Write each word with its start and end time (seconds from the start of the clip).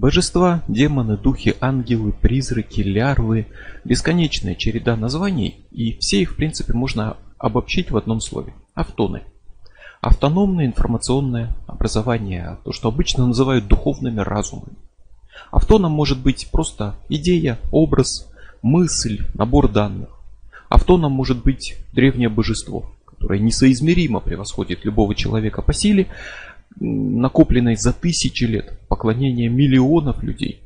Божества, 0.00 0.62
демоны, 0.66 1.18
духи, 1.18 1.54
ангелы, 1.60 2.12
призраки, 2.12 2.80
лярвы, 2.80 3.48
бесконечная 3.84 4.54
череда 4.54 4.96
названий, 4.96 5.66
и 5.70 5.98
все 5.98 6.22
их 6.22 6.32
в 6.32 6.36
принципе 6.36 6.72
можно 6.72 7.18
обобщить 7.36 7.90
в 7.90 7.98
одном 7.98 8.22
слове– 8.22 8.54
автоны. 8.74 9.24
Автономное 10.00 10.64
информационное 10.64 11.54
образование, 11.66 12.56
то, 12.64 12.72
что 12.72 12.88
обычно 12.88 13.26
называют 13.26 13.68
духовными 13.68 14.20
разумами. 14.20 14.72
Автоном 15.50 15.92
может 15.92 16.18
быть 16.18 16.48
просто 16.50 16.94
идея, 17.10 17.58
образ, 17.70 18.26
мысль, 18.62 19.26
набор 19.34 19.68
данных. 19.68 20.08
Автоном 20.70 21.12
может 21.12 21.44
быть 21.44 21.76
древнее 21.92 22.30
божество, 22.30 22.90
которое 23.04 23.38
несоизмеримо 23.38 24.20
превосходит 24.20 24.86
любого 24.86 25.14
человека 25.14 25.60
по 25.60 25.74
силе, 25.74 26.08
накопленной 26.78 27.76
за 27.76 27.92
тысячи 27.92 28.44
лет 28.44 28.78
поклонения 28.88 29.48
миллионов 29.48 30.22
людей. 30.22 30.62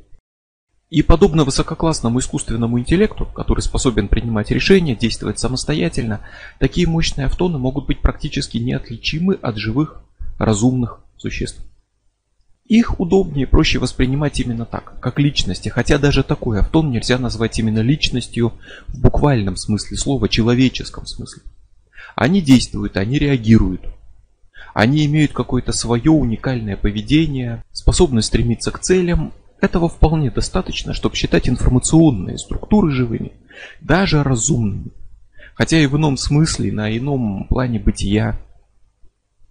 И 0.89 1.01
подобно 1.01 1.43
высококлассному 1.43 2.19
искусственному 2.19 2.79
интеллекту, 2.79 3.25
который 3.25 3.61
способен 3.61 4.07
принимать 4.07 4.51
решения, 4.51 4.95
действовать 4.95 5.39
самостоятельно, 5.39 6.21
такие 6.59 6.87
мощные 6.87 7.25
автоны 7.25 7.57
могут 7.57 7.87
быть 7.87 8.01
практически 8.01 8.59
неотличимы 8.59 9.33
от 9.41 9.57
живых 9.57 10.01
разумных 10.37 11.01
существ. 11.17 11.59
Их 12.65 12.99
удобнее 12.99 13.45
и 13.45 13.49
проще 13.49 13.77
воспринимать 13.77 14.39
именно 14.39 14.65
так, 14.65 14.99
как 14.99 15.19
личности, 15.19 15.69
хотя 15.69 15.99
даже 15.99 16.23
такой 16.23 16.59
автон 16.59 16.91
нельзя 16.91 17.19
назвать 17.19 17.59
именно 17.59 17.79
личностью 17.79 18.53
в 18.87 18.99
буквальном 18.99 19.55
смысле 19.55 19.97
слова, 19.97 20.27
человеческом 20.29 21.05
смысле. 21.05 21.43
Они 22.15 22.41
действуют, 22.41 22.97
они 22.97 23.19
реагируют, 23.19 23.81
они 24.75 25.05
имеют 25.05 25.31
какое-то 25.31 25.71
свое 25.71 26.11
уникальное 26.11 26.75
поведение, 26.75 27.63
способность 27.71 28.27
стремиться 28.27 28.71
к 28.71 28.79
целям. 28.79 29.31
Этого 29.61 29.87
вполне 29.87 30.29
достаточно, 30.29 30.93
чтобы 30.93 31.15
считать 31.15 31.47
информационные 31.47 32.37
структуры 32.37 32.91
живыми, 32.91 33.31
даже 33.79 34.21
разумными. 34.21 34.91
Хотя 35.53 35.79
и 35.79 35.85
в 35.85 35.95
ином 35.95 36.17
смысле, 36.17 36.73
на 36.73 36.95
ином 36.95 37.47
плане 37.47 37.79
бытия, 37.79 38.37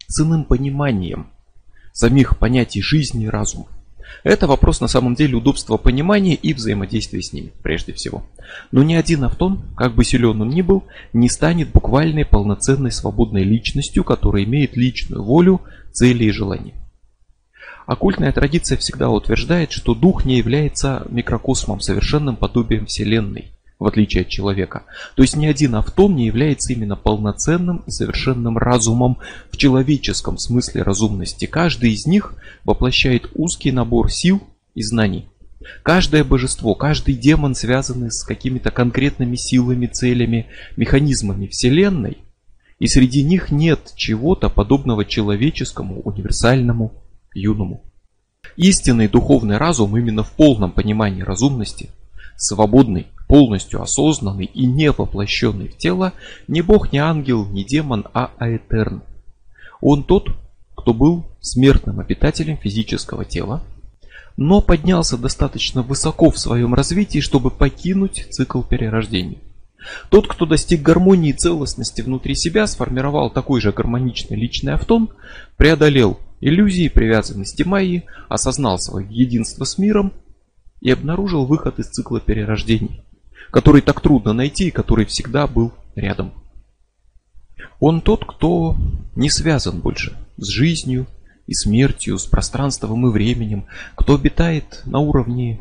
с 0.07 0.21
иным 0.21 0.45
пониманием 0.45 1.29
самих 1.95 2.39
понятий 2.39 2.83
жизни 2.83 3.25
и 3.25 3.29
разума. 3.29 3.69
Это 4.23 4.47
вопрос 4.47 4.81
на 4.81 4.89
самом 4.89 5.15
деле 5.15 5.37
удобства 5.37 5.77
понимания 5.77 6.35
и 6.35 6.55
взаимодействия 6.55 7.23
с 7.23 7.33
ними, 7.33 7.53
прежде 7.63 7.93
всего. 7.93 8.27
Но 8.73 8.83
ни 8.83 8.95
один 8.95 9.25
автон, 9.25 9.63
как 9.77 9.95
бы 9.95 10.05
силен 10.05 10.41
он 10.41 10.51
ни 10.51 10.63
был, 10.63 10.85
не 11.13 11.29
станет 11.29 11.73
буквальной 11.73 12.25
полноценной 12.25 12.93
свободной 12.93 13.45
личностью, 13.45 14.05
которая 14.05 14.45
имеет 14.45 14.77
личную 14.77 15.23
волю, 15.23 15.63
цели 15.93 16.25
и 16.25 16.31
желания. 16.31 16.75
Оккультная 17.87 18.33
традиция 18.33 18.79
всегда 18.79 19.11
утверждает, 19.11 19.73
что 19.73 19.95
дух 19.95 20.25
не 20.25 20.39
является 20.39 21.07
микрокосмом, 21.11 21.81
совершенным 21.81 22.37
подобием 22.37 22.87
Вселенной 22.87 23.54
в 23.79 23.87
отличие 23.87 24.23
от 24.23 24.29
человека. 24.29 24.85
То 25.17 25.23
есть 25.23 25.37
ни 25.37 25.47
один 25.47 25.75
автон 25.75 26.15
не 26.15 26.27
является 26.27 26.73
именно 26.73 26.97
полноценным 26.97 27.83
и 27.87 27.91
совершенным 27.91 28.57
разумом 28.57 29.19
в 29.51 29.57
человеческом 29.57 30.39
смысле 30.39 30.83
разумности. 30.83 31.47
Каждый 31.47 31.93
из 31.93 32.07
них 32.07 32.35
воплощает 32.65 33.31
узкий 33.35 33.73
набор 33.73 34.11
сил 34.11 34.43
и 34.75 34.83
знаний. 34.83 35.29
Каждое 35.83 36.25
божество, 36.25 36.75
каждый 36.75 37.15
демон, 37.15 37.55
связанный 37.55 38.11
с 38.11 38.23
какими-то 38.25 38.71
конкретными 38.71 39.37
силами, 39.37 39.87
целями, 39.87 40.47
механизмами 40.77 41.47
Вселенной, 41.47 42.19
и 42.79 42.87
среди 42.87 43.23
них 43.23 43.51
нет 43.51 43.93
чего-то 43.97 44.51
подобного 44.51 45.05
человеческому, 45.05 46.01
универсальному, 46.03 46.93
юному. 47.35 47.83
Истинный 48.57 49.09
духовный 49.09 49.57
разум 49.57 49.97
именно 49.97 50.23
в 50.23 50.33
полном 50.33 50.71
понимании 50.71 51.23
разумности, 51.23 51.91
свободный, 52.37 53.07
полностью 53.29 53.83
осознанный 53.83 54.47
и 54.47 54.67
не 54.67 54.91
воплощенный 54.91 55.69
в 55.69 55.77
тело, 55.77 56.13
не 56.49 56.63
бог, 56.63 56.93
не 56.93 56.99
ангел, 56.99 57.47
не 57.47 57.65
демон, 57.65 58.07
а 58.13 58.31
аэтерн. 58.39 59.03
Он 59.81 60.03
тот, 60.05 60.29
кто 60.75 60.93
был 60.93 61.25
смертным 61.41 62.01
обитателем 62.01 62.57
физического 62.57 63.25
тела, 63.25 63.63
но 64.37 64.61
поднялся 64.61 65.17
достаточно 65.17 65.83
высоко 65.83 66.31
в 66.31 66.39
своем 66.39 66.75
развитии, 66.75 67.21
чтобы 67.21 67.51
покинуть 67.51 68.27
цикл 68.31 68.63
перерождений. 68.63 69.39
Тот, 70.09 70.27
кто 70.27 70.47
достиг 70.47 70.83
гармонии 70.83 71.31
и 71.31 71.35
целостности 71.35 72.01
внутри 72.01 72.35
себя, 72.35 72.67
сформировал 72.67 73.31
такой 73.31 73.61
же 73.61 73.71
гармоничный 73.71 74.37
личный 74.37 74.75
автон, 74.75 75.11
преодолел 75.57 76.19
иллюзии, 76.41 76.89
привязанности 76.89 77.63
Майи, 77.63 78.05
осознал 78.29 78.79
свое 78.79 79.07
единство 79.09 79.65
с 79.65 79.79
миром 79.79 80.13
и 80.85 80.91
обнаружил 80.93 81.47
выход 81.47 81.81
из 81.81 81.89
цикла 81.89 82.21
перерождений 82.21 83.05
который 83.55 83.83
так 83.83 84.01
трудно 84.01 84.33
найти 84.33 84.67
и 84.67 84.73
который 84.73 85.05
всегда 85.05 85.47
был 85.47 85.73
рядом. 85.95 86.33
Он 87.79 88.01
тот, 88.01 88.25
кто 88.25 88.77
не 89.15 89.31
связан 89.31 89.79
больше 89.79 90.17
с 90.37 90.49
жизнью 90.49 91.07
и 91.47 91.55
смертью, 91.55 92.19
с 92.19 92.27
пространством 92.27 93.07
и 93.07 93.13
временем, 93.13 93.67
кто 93.95 94.17
обитает 94.17 94.83
на 94.87 94.99
уровне 94.99 95.61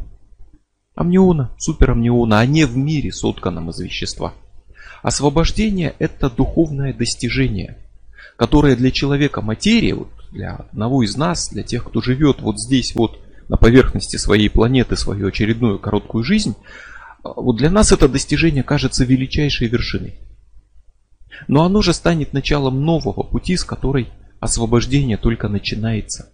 амниона, 0.96 1.52
суперамниона, 1.60 2.40
а 2.40 2.46
не 2.48 2.66
в 2.66 2.76
мире, 2.78 3.12
сотканном 3.12 3.70
из 3.70 3.80
вещества. 3.80 4.34
Освобождение– 5.04 5.94
это 6.00 6.32
духовное 6.32 6.96
достижение, 6.96 7.78
которое 8.38 8.76
для 8.76 8.90
человека 8.90 9.42
материи, 9.42 9.92
вот 9.92 10.10
для 10.32 10.56
одного 10.56 11.04
из 11.04 11.16
нас, 11.16 11.50
для 11.50 11.62
тех, 11.62 11.86
кто 11.86 12.02
живет 12.02 12.42
вот 12.42 12.60
здесь 12.60 12.96
вот 12.96 13.20
на 13.48 13.58
поверхности 13.58 14.18
своей 14.18 14.50
планеты 14.50 14.96
свою 14.96 15.28
очередную 15.28 15.80
короткую 15.80 16.24
жизнь– 16.24 16.56
вот 17.24 17.56
для 17.56 17.70
нас 17.70 17.92
это 17.92 18.10
достижение 18.10 18.64
кажется 18.64 19.06
величайшей 19.06 19.68
вершиной. 19.68 20.16
Но 21.48 21.64
оно 21.64 21.82
же 21.82 21.94
станет 21.94 22.34
началом 22.34 22.84
нового 22.84 23.24
пути, 23.24 23.56
с 23.56 23.64
которой 23.64 24.10
освобождение 24.40 25.18
только 25.18 25.48
начинается. 25.48 26.30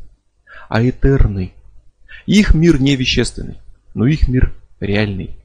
А 0.67 0.83
этерный. 0.83 1.53
Их 2.25 2.53
мир 2.53 2.81
не 2.81 2.95
вещественный, 2.95 3.57
но 3.93 4.07
их 4.07 4.27
мир 4.27 4.53
реальный. 4.79 5.35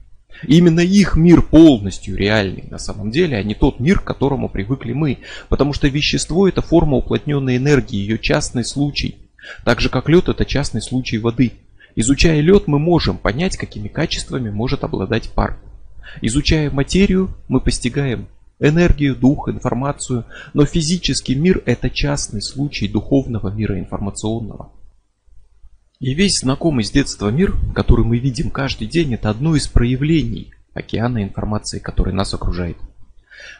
И 0.43 0.57
именно 0.57 0.81
их 0.81 1.15
мир 1.15 1.41
полностью 1.41 2.17
реальный 2.17 2.65
на 2.69 2.77
самом 2.77 3.11
деле, 3.11 3.37
а 3.37 3.43
не 3.43 3.55
тот 3.55 3.79
мир, 3.79 3.99
к 3.99 4.03
которому 4.03 4.49
привыкли 4.49 4.93
мы. 4.93 5.19
Потому 5.47 5.73
что 5.73 5.87
вещество 5.87 6.47
это 6.47 6.61
форма 6.61 6.97
уплотненной 6.97 7.57
энергии, 7.57 7.97
ее 7.97 8.19
частный 8.19 8.65
случай. 8.65 9.24
Так 9.63 9.81
же 9.81 9.89
как 9.89 10.09
лед 10.09 10.29
это 10.29 10.45
частный 10.45 10.81
случай 10.81 11.17
воды. 11.17 11.53
Изучая 11.95 12.41
лед, 12.41 12.67
мы 12.67 12.79
можем 12.79 13.17
понять, 13.17 13.57
какими 13.57 13.87
качествами 13.87 14.49
может 14.49 14.83
обладать 14.83 15.29
пар. 15.29 15.57
Изучая 16.21 16.69
материю, 16.69 17.29
мы 17.47 17.59
постигаем 17.59 18.27
энергию, 18.59 19.15
дух, 19.15 19.49
информацию, 19.49 20.25
но 20.53 20.65
физический 20.65 21.35
мир– 21.35 21.61
это 21.65 21.89
частный 21.89 22.41
случай 22.41 22.87
духовного 22.87 23.49
мира 23.49 23.77
информационного. 23.79 24.71
И 25.99 26.13
весь 26.13 26.39
знакомый 26.39 26.83
с 26.83 26.91
детства 26.91 27.29
мир, 27.29 27.55
который 27.73 28.05
мы 28.05 28.17
видим 28.17 28.49
каждый 28.49 28.87
день, 28.87 29.13
это 29.13 29.29
одно 29.29 29.55
из 29.55 29.67
проявлений 29.67 30.53
океана 30.73 31.23
информации, 31.23 31.79
который 31.79 32.13
нас 32.13 32.33
окружает. 32.33 32.77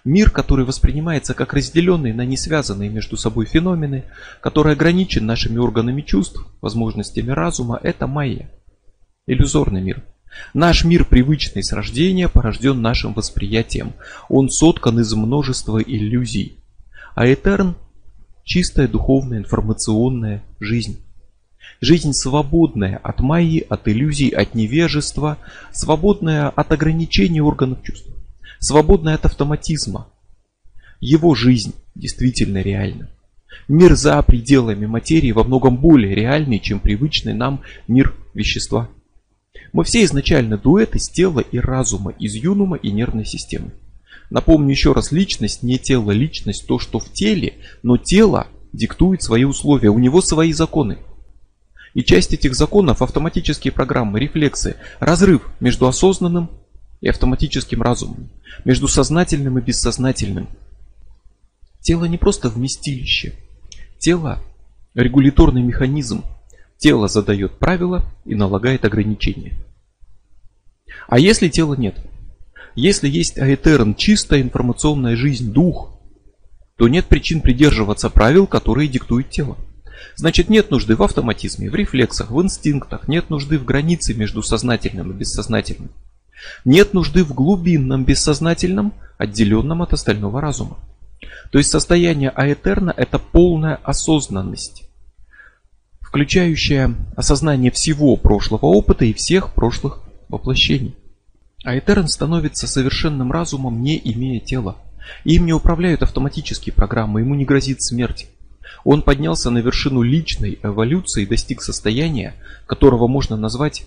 Мир, 0.06 0.30
который 0.30 0.66
воспринимается 0.66 1.34
как 1.34 1.54
разделенный 1.54 2.14
на 2.14 2.26
несвязанные 2.26 2.92
между 2.92 3.18
собой 3.18 3.48
феномены, 3.48 4.04
который 4.40 4.74
ограничен 4.74 5.26
нашими 5.26 5.58
органами 5.58 6.04
чувств, 6.04 6.46
возможностями 6.62 7.32
разума, 7.32 7.80
это 7.82 8.06
майя. 8.06 8.52
Иллюзорный 9.26 9.82
мир. 9.82 10.04
Наш 10.54 10.86
мир, 10.86 11.06
привычный 11.06 11.64
с 11.64 11.74
рождения, 11.74 12.30
порожден 12.30 12.84
нашим 12.84 13.14
восприятием. 13.14 13.94
Он 14.30 14.52
соткан 14.52 15.00
из 15.00 15.12
множества 15.16 15.82
иллюзий. 15.82 16.60
А 17.16 17.26
Этерн– 17.26 17.74
чистая 18.44 18.88
духовная 18.88 19.40
информационная 19.40 20.44
жизнь. 20.60 21.04
Жизнь 21.82 22.14
свободная 22.14 22.98
от 22.98 23.22
майи, 23.22 23.66
от 23.68 23.88
иллюзий, 23.88 24.30
от 24.30 24.54
невежества, 24.54 25.40
свободная 25.72 26.50
от 26.50 26.72
ограничений 26.72 27.42
органов 27.42 27.82
чувств 27.82 28.15
свободная 28.66 29.14
от 29.14 29.26
автоматизма. 29.26 30.08
Его 31.00 31.36
жизнь 31.36 31.76
действительно 31.94 32.64
реальна. 32.64 33.12
Мир 33.68 33.96
за 33.96 34.20
пределами 34.24 34.88
материи 34.88 35.32
во 35.32 35.44
многом 35.44 35.78
более 35.78 36.16
реальный, 36.16 36.60
чем 36.60 36.80
привычный 36.80 37.34
нам 37.34 37.62
мир 37.88 38.16
вещества. 38.34 38.90
Мы 39.72 39.84
все 39.84 40.04
изначально 40.06 40.58
дуэт 40.58 40.96
из 40.96 41.10
тела 41.10 41.42
и 41.42 41.60
разума, 41.60 42.12
из 42.18 42.34
юнума 42.34 42.76
и 42.78 42.92
нервной 42.92 43.26
системы. 43.26 43.72
Напомню 44.32 44.72
еще 44.72 44.94
раз, 44.94 45.12
личность 45.12 45.62
не 45.62 45.78
тело, 45.78 46.10
личность 46.10 46.66
то, 46.68 46.80
что 46.80 46.98
в 46.98 47.12
теле, 47.12 47.54
но 47.84 47.98
тело 47.98 48.48
диктует 48.74 49.22
свои 49.22 49.44
условия, 49.44 49.90
у 49.90 50.00
него 50.00 50.22
свои 50.22 50.54
законы. 50.54 50.98
И 51.94 52.04
часть 52.04 52.34
этих 52.34 52.56
законов 52.56 53.04
автоматические 53.04 53.72
программы, 53.72 54.20
рефлексы, 54.20 54.76
разрыв 55.00 55.48
между 55.60 55.88
осознанным 55.88 56.50
и 57.02 57.10
автоматическим 57.10 57.82
разумом, 57.82 58.30
между 58.64 58.88
сознательным 58.88 59.58
и 59.60 59.62
бессознательным. 59.62 60.48
Тело 61.82 62.06
не 62.06 62.18
просто 62.18 62.50
вместилище. 62.50 63.34
Тело– 64.00 64.40
регуляторный 64.96 65.62
механизм, 65.62 66.24
Тело 66.78 67.08
задает 67.08 67.58
правила 67.58 68.04
и 68.26 68.36
налагает 68.36 68.86
ограничения. 68.86 69.54
А 71.08 71.20
если 71.20 71.48
тела 71.48 71.76
нет? 71.76 71.98
Если 72.76 73.08
есть 73.08 73.38
аэтерн, 73.38 73.96
чистая 73.96 74.42
информационная 74.42 75.16
жизнь, 75.16 75.52
дух, 75.52 75.98
то 76.78 76.88
нет 76.90 77.06
причин 77.06 77.42
придерживаться 77.42 78.10
правил, 78.10 78.48
которые 78.48 78.90
диктует 78.90 79.30
тело. 79.30 79.58
Значит, 80.18 80.50
нет 80.50 80.72
нужды 80.72 80.96
в 80.96 81.04
автоматизме, 81.04 81.70
в 81.70 81.76
рефлексах, 81.76 82.32
в 82.32 82.42
инстинктах, 82.42 83.08
нет 83.08 83.30
нужды 83.30 83.58
в 83.58 83.66
границе 83.66 84.14
между 84.14 84.42
сознательным 84.42 85.12
и 85.12 85.14
бессознательным. 85.14 85.92
Нет 86.64 86.94
нужды 86.94 87.24
в 87.24 87.34
глубинном 87.34 88.06
бессознательном, 88.06 88.94
отделенном 89.18 89.82
от 89.82 89.94
остального 89.94 90.42
разума. 90.42 90.78
То 91.52 91.58
есть 91.58 91.70
состояние 91.70 92.30
аэтерна– 92.30 92.94
это 92.98 93.20
полная 93.20 93.76
осознанность, 93.84 94.84
включающая 96.02 96.96
осознание 97.16 97.72
всего 97.72 98.16
прошлого 98.18 98.66
опыта 98.66 99.06
и 99.06 99.14
всех 99.14 99.54
прошлых 99.54 100.02
воплощений. 100.28 100.96
Аэтерн 101.64 102.08
становится 102.08 102.68
совершенным 102.68 103.32
разумом, 103.32 103.82
не 103.82 104.00
имея 104.04 104.40
тела. 104.40 104.78
Им 105.24 105.46
не 105.46 105.54
управляют 105.54 106.04
автоматические 106.04 106.74
программы, 106.74 107.22
ему 107.22 107.36
не 107.36 107.46
грозит 107.46 107.82
смерть. 107.82 108.28
Он 108.84 109.02
поднялся 109.02 109.50
на 109.50 109.60
вершину 109.60 110.02
личной 110.02 110.60
эволюции 110.62 111.24
и 111.24 111.28
достиг 111.28 111.62
состояния, 111.62 112.36
которого 112.68 113.08
можно 113.08 113.36
назвать 113.36 113.86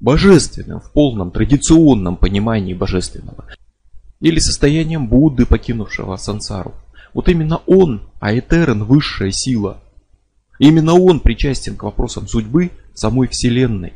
божественным 0.00 0.80
в 0.80 0.90
полном 0.92 1.30
традиционном 1.30 2.16
понимании 2.16 2.74
божественного. 2.74 3.46
Или 4.20 4.38
состоянием 4.38 5.06
Будды, 5.08 5.46
покинувшего 5.46 6.16
сансару. 6.16 6.74
Вот 7.12 7.28
именно 7.28 7.58
он, 7.66 8.02
Аэтерн, 8.20 8.84
высшая 8.84 9.30
сила. 9.30 9.80
Именно 10.58 10.94
он 10.94 11.20
причастен 11.20 11.76
к 11.76 11.82
вопросам 11.82 12.26
судьбы 12.26 12.70
самой 12.94 13.28
Вселенной, 13.28 13.92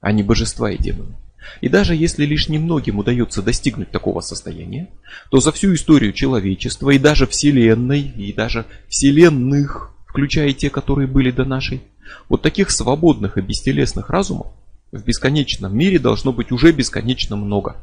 а 0.00 0.12
не 0.12 0.22
божества 0.22 0.70
и 0.70 0.78
демона. 0.78 1.16
И 1.60 1.68
даже 1.68 1.94
если 1.94 2.24
лишь 2.24 2.48
немногим 2.48 2.98
удается 2.98 3.42
достигнуть 3.42 3.90
такого 3.90 4.20
состояния, 4.20 4.88
то 5.30 5.40
за 5.40 5.52
всю 5.52 5.74
историю 5.74 6.12
человечества 6.12 6.90
и 6.90 6.98
даже 6.98 7.26
Вселенной, 7.26 8.00
и 8.00 8.32
даже 8.32 8.66
Вселенных, 8.88 9.92
включая 10.06 10.52
те, 10.52 10.70
которые 10.70 11.06
были 11.06 11.30
до 11.30 11.44
нашей, 11.44 11.82
вот 12.28 12.42
таких 12.42 12.70
свободных 12.70 13.38
и 13.38 13.40
бестелесных 13.40 14.10
разумов 14.10 14.48
в 14.92 15.04
бесконечном 15.04 15.76
мире 15.76 15.98
должно 15.98 16.32
быть 16.32 16.52
уже 16.52 16.72
бесконечно 16.72 17.36
много. 17.36 17.76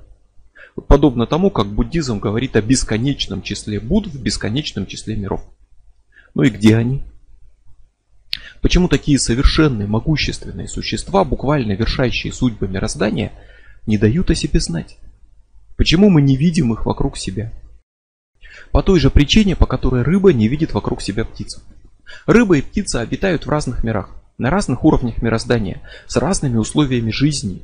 Подобно 0.88 1.26
тому, 1.26 1.52
как 1.52 1.68
буддизм 1.68 2.20
говорит 2.20 2.56
о 2.56 2.62
бесконечном 2.62 3.42
числе 3.42 3.80
Будд 3.80 4.08
в 4.08 4.22
бесконечном 4.22 4.86
числе 4.86 5.16
миров. 5.16 5.42
Ну 6.34 6.44
и 6.44 6.50
где 6.50 6.76
они? 6.76 7.04
Почему 8.62 8.88
такие 8.90 9.20
совершенные, 9.20 9.88
могущественные 9.88 10.68
существа, 10.68 11.24
буквально 11.24 11.74
вершащие 11.74 12.34
судьбы 12.34 12.68
мироздания, 12.68 13.32
не 13.86 13.98
дают 13.98 14.32
о 14.32 14.36
себе 14.36 14.60
знать? 14.60 14.98
Почему 15.78 16.10
мы 16.10 16.22
не 16.22 16.36
видим 16.36 16.74
их 16.74 16.86
вокруг 16.86 17.18
себя? 17.18 17.54
По 18.72 18.82
той 18.82 19.00
же 19.00 19.10
причине, 19.10 19.56
по 19.56 19.66
которой 19.66 20.02
рыба 20.02 20.34
не 20.34 20.48
видит 20.48 20.74
вокруг 20.74 21.02
себя 21.02 21.24
птицу. 21.24 21.62
Рыба 22.26 22.58
и 22.58 22.62
птица 22.62 23.02
обитают 23.02 23.46
в 23.46 23.50
разных 23.50 23.84
мирах, 23.84 24.10
на 24.38 24.50
разных 24.50 24.84
уровнях 24.84 25.22
мироздания, 25.22 25.82
с 26.08 26.18
разными 26.18 26.58
условиями 26.58 27.12
жизни. 27.12 27.62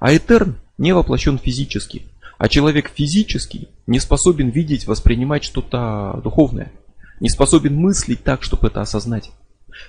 А 0.00 0.14
Этерн 0.14 0.56
не 0.78 0.92
воплощен 0.94 1.38
физически, 1.38 2.06
а 2.38 2.48
человек 2.48 2.90
физический 2.94 3.68
не 3.86 4.00
способен 4.00 4.48
видеть, 4.48 4.86
воспринимать 4.86 5.44
что-то 5.44 6.20
духовное, 6.24 6.72
не 7.20 7.28
способен 7.28 7.76
мыслить 7.76 8.24
так, 8.24 8.42
чтобы 8.42 8.68
это 8.68 8.80
осознать. 8.80 9.30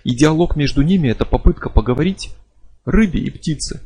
И 0.04 0.16
диалог 0.16 0.56
между 0.56 0.82
ними 0.82 1.10
это 1.10 1.26
попытка 1.26 1.70
поговорить 1.70 2.32
рыбе 2.86 3.20
и 3.20 3.30
птице. 3.30 3.82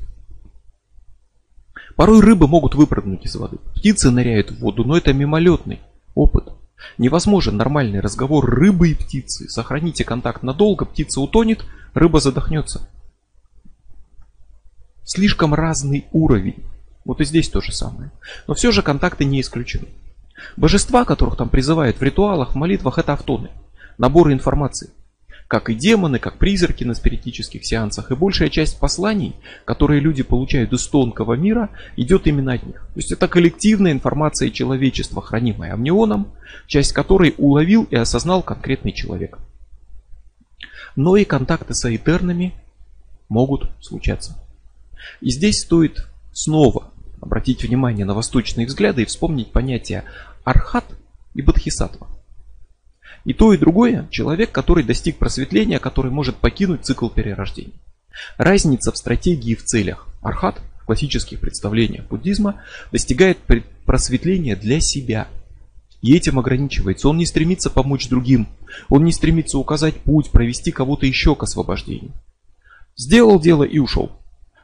Порой 1.96 2.22
рыбы 2.22 2.48
могут 2.48 2.76
выпрыгнуть 2.76 3.26
из 3.26 3.36
воды, 3.36 3.58
птицы 3.74 4.12
ныряют 4.12 4.52
в 4.52 4.60
воду, 4.60 4.84
но 4.84 4.98
это 4.98 5.14
мимолетный 5.14 5.80
опыт. 6.14 6.50
Невозможен 6.98 7.58
нормальный 7.58 8.00
разговор 8.00 8.46
рыбы 8.46 8.90
и 8.92 8.96
птицы. 8.96 9.50
Сохраните 9.50 10.04
контакт 10.04 10.44
надолго, 10.44 10.86
птица 10.86 11.22
утонет, 11.22 11.66
рыба 11.98 12.20
задохнется. 12.20 12.88
Слишком 15.04 15.54
разный 15.54 16.06
уровень. 16.12 16.64
Вот 17.06 17.22
и 17.22 17.26
здесь 17.26 17.50
то 17.50 17.62
же 17.62 17.72
самое. 17.72 18.12
Но 18.48 18.54
все 18.54 18.72
же 18.72 18.82
контакты 18.82 19.26
не 19.26 19.42
исключены. 19.42 19.88
Божества, 20.56 21.06
которых 21.06 21.38
там 21.38 21.50
призывают 21.50 21.98
в 21.98 22.04
ритуалах, 22.04 22.52
в 22.52 22.56
молитвах, 22.56 22.98
это 22.98 23.14
автоны. 23.14 23.50
Наборы 23.98 24.34
информации 24.34 24.92
как 25.48 25.70
и 25.70 25.74
демоны, 25.74 26.20
как 26.20 26.38
призраки 26.38 26.84
на 26.84 26.94
спиритических 26.94 27.66
сеансах. 27.66 28.12
И 28.12 28.16
большая 28.16 28.50
часть 28.50 28.80
посланий, 28.80 29.36
которые 29.66 30.02
люди 30.02 30.24
получают 30.24 30.74
из 30.74 30.86
тонкого 30.88 31.36
мира, 31.36 31.70
идет 31.96 32.28
именно 32.28 32.54
от 32.54 32.64
них. 32.64 32.76
То 32.94 33.00
есть 33.00 33.12
это 33.12 33.28
коллективная 33.28 33.94
информация 33.94 34.50
человечества, 34.50 35.22
хранимая 35.22 35.74
амнионом, 35.74 36.34
часть 36.68 36.92
которой 36.92 37.34
уловил 37.38 37.88
и 37.90 37.96
осознал 37.96 38.44
конкретный 38.44 38.92
человек. 38.92 39.40
Но 40.98 41.16
и 41.16 41.26
контакты 41.26 41.76
с 41.76 41.86
аэтернами 41.86 42.54
могут 43.30 43.70
случаться. 43.80 44.36
И 45.22 45.30
здесь 45.30 45.62
стоит 45.62 46.08
снова 46.34 46.92
обратить 47.22 47.64
внимание 47.64 48.04
на 48.04 48.16
восточные 48.16 48.66
взгляды 48.66 49.04
и 49.04 49.06
вспомнить 49.06 49.52
понятия 49.52 50.04
архат 50.44 50.86
и 51.36 51.44
бодхисаттва. 51.44 52.08
И 53.26 53.34
то, 53.34 53.54
и 53.54 53.58
другое– 53.58 54.08
человек, 54.12 54.52
который 54.52 54.84
достиг 54.84 55.18
просветления, 55.18 55.78
который 55.78 56.12
может 56.12 56.38
покинуть 56.38 56.86
цикл 56.86 57.10
перерождений. 57.10 57.80
Разница 58.38 58.92
в 58.92 58.98
стратегии 58.98 59.52
и 59.52 59.56
в 59.56 59.64
целях. 59.66 60.08
Архат 60.22 60.60
в 60.82 60.86
классических 60.86 61.40
представлениях 61.40 62.08
буддизма 62.08 62.64
достигает 62.92 63.38
просветления 63.86 64.56
для 64.56 64.80
себя. 64.80 65.28
И 66.02 66.16
этим 66.16 66.40
ограничивается. 66.40 67.10
Он 67.10 67.18
не 67.18 67.26
стремится 67.26 67.70
помочь 67.70 68.08
другим. 68.08 68.48
Он 68.90 69.04
не 69.04 69.12
стремится 69.12 69.58
указать 69.58 69.96
путь, 69.96 70.30
провести 70.32 70.72
кого-то 70.72 71.06
еще 71.06 71.36
к 71.36 71.44
освобождению. 71.44 72.12
Сделал 72.96 73.40
дело 73.40 73.64
и 73.64 73.80
ушел. 73.80 74.12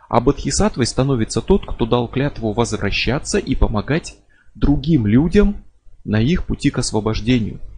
А 0.09 0.19
бодхисаттвой 0.19 0.85
становится 0.85 1.41
тот, 1.41 1.65
кто 1.65 1.85
дал 1.85 2.07
клятву 2.07 2.53
возвращаться 2.53 3.39
и 3.39 3.55
помогать 3.55 4.17
другим 4.53 5.07
людям 5.07 5.63
на 6.03 6.21
их 6.21 6.45
пути 6.45 6.69
к 6.69 6.77
освобождению– 6.77 7.59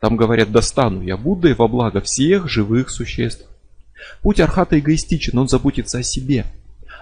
там 0.00 0.16
говорят, 0.16 0.52
достану 0.52 1.02
я 1.02 1.16
Буддой 1.16 1.54
во 1.54 1.68
благо 1.68 2.00
всех 2.00 2.48
живых 2.48 2.90
существ. 2.90 3.46
Путь 4.22 4.40
Архата 4.40 4.78
эгоистичен, 4.78 5.36
он 5.38 5.48
заботится 5.48 5.98
о 5.98 6.02
себе. 6.02 6.46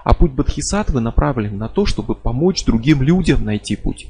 А 0.03 0.15
путь 0.15 0.33
Бодхисаттвы 0.33 1.01
направлен 1.01 1.59
на 1.59 1.69
то, 1.69 1.85
чтобы 1.85 2.15
помочь 2.15 2.65
другим 2.65 3.03
людям 3.03 3.45
найти 3.45 3.77
путь. 3.77 4.07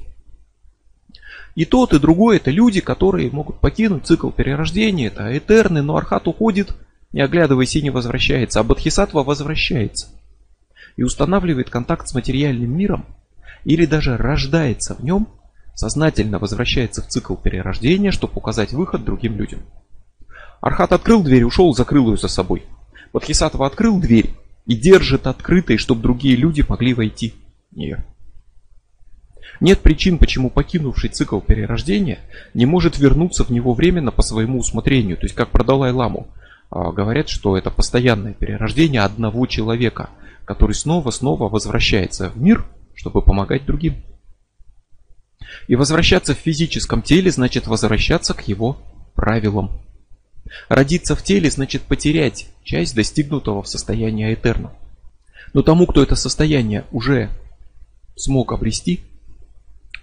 И 1.57 1.65
тот, 1.65 1.93
и 1.93 1.99
другой 1.99 2.37
это 2.37 2.53
люди, 2.53 2.81
которые 2.81 3.33
могут 3.33 3.59
покинуть 3.59 4.07
цикл 4.07 4.31
перерождения, 4.31 5.09
это 5.09 5.37
Этерны, 5.37 5.83
но 5.83 5.97
Архат 5.97 6.29
уходит, 6.29 6.73
не 7.13 7.21
оглядываясь 7.21 7.75
и 7.75 7.83
не 7.83 7.91
возвращается, 7.91 8.61
а 8.61 8.63
Бодхисаттва 8.63 9.25
возвращается. 9.25 10.07
И 10.97 11.03
устанавливает 11.03 11.71
контакт 11.71 12.07
с 12.07 12.15
материальным 12.15 12.77
миром, 12.77 13.05
или 13.65 13.87
даже 13.87 14.17
рождается 14.17 14.95
в 14.95 15.03
нем– 15.03 15.27
сознательно 15.77 16.39
возвращается 16.39 17.03
в 17.03 17.07
цикл 17.07 17.37
перерождения, 17.37 18.11
чтобы 18.11 18.33
указать 18.37 18.73
выход 18.73 19.05
другим 19.05 19.37
людям. 19.37 19.61
Архат 20.61 20.93
открыл 20.93 21.23
дверь, 21.23 21.45
ушел, 21.45 21.75
закрыл 21.75 22.11
ее 22.11 22.17
за 22.17 22.29
собой. 22.29 22.65
Бодхисаттва 23.13 23.67
открыл 23.67 24.01
дверь 24.01 24.31
и 24.65 24.75
держит 24.75 25.27
открытой, 25.27 25.77
чтобы 25.77 26.01
другие 26.01 26.35
люди 26.35 26.65
могли 26.67 26.95
войти 26.95 27.35
в 27.71 27.77
нее. 27.77 28.05
Нет 29.61 29.81
причин, 29.81 30.19
почему 30.19 30.51
покинувший 30.51 31.11
цикл 31.11 31.41
перерождения 31.41 32.19
не 32.55 32.67
может 32.67 32.99
вернуться 32.99 33.45
в 33.45 33.51
него 33.51 33.75
временно 33.75 34.11
по 34.11 34.23
своему 34.23 34.59
усмотрению. 34.59 35.17
То 35.17 35.25
есть, 35.25 35.35
как 35.35 35.51
про 35.51 35.65
Далай-Ламу. 35.65 36.29
А, 36.71 36.93
говорят, 36.93 37.29
что 37.29 37.57
это 37.57 37.71
постоянное 37.71 38.35
перерождение 38.35 39.03
одного 39.03 39.47
человека, 39.47 40.11
который 40.45 40.75
снова-снова 40.75 41.49
возвращается 41.49 42.31
в 42.31 42.41
мир, 42.41 42.67
чтобы 42.95 43.23
помогать 43.23 43.65
другим. 43.65 44.03
И 45.69 45.77
возвращаться 45.77 46.35
в 46.35 46.39
физическом 46.39 47.03
теле 47.03 47.31
значит 47.31 47.67
возвращаться 47.67 48.35
к 48.35 48.47
его 48.49 48.79
правилам. 49.15 49.81
Родиться 50.69 51.17
в 51.17 51.23
теле 51.23 51.51
значит 51.51 51.83
потерять 51.83 52.49
часть 52.63 52.95
достигнутого 52.95 53.63
в 53.63 53.69
состоянии 53.69 54.33
Этерна. 54.33 54.73
Но 55.53 55.63
тому, 55.63 55.87
кто 55.87 56.03
это 56.03 56.17
состояние 56.17 56.85
уже 56.91 57.31
смог 58.17 58.53
обрести, 58.53 59.01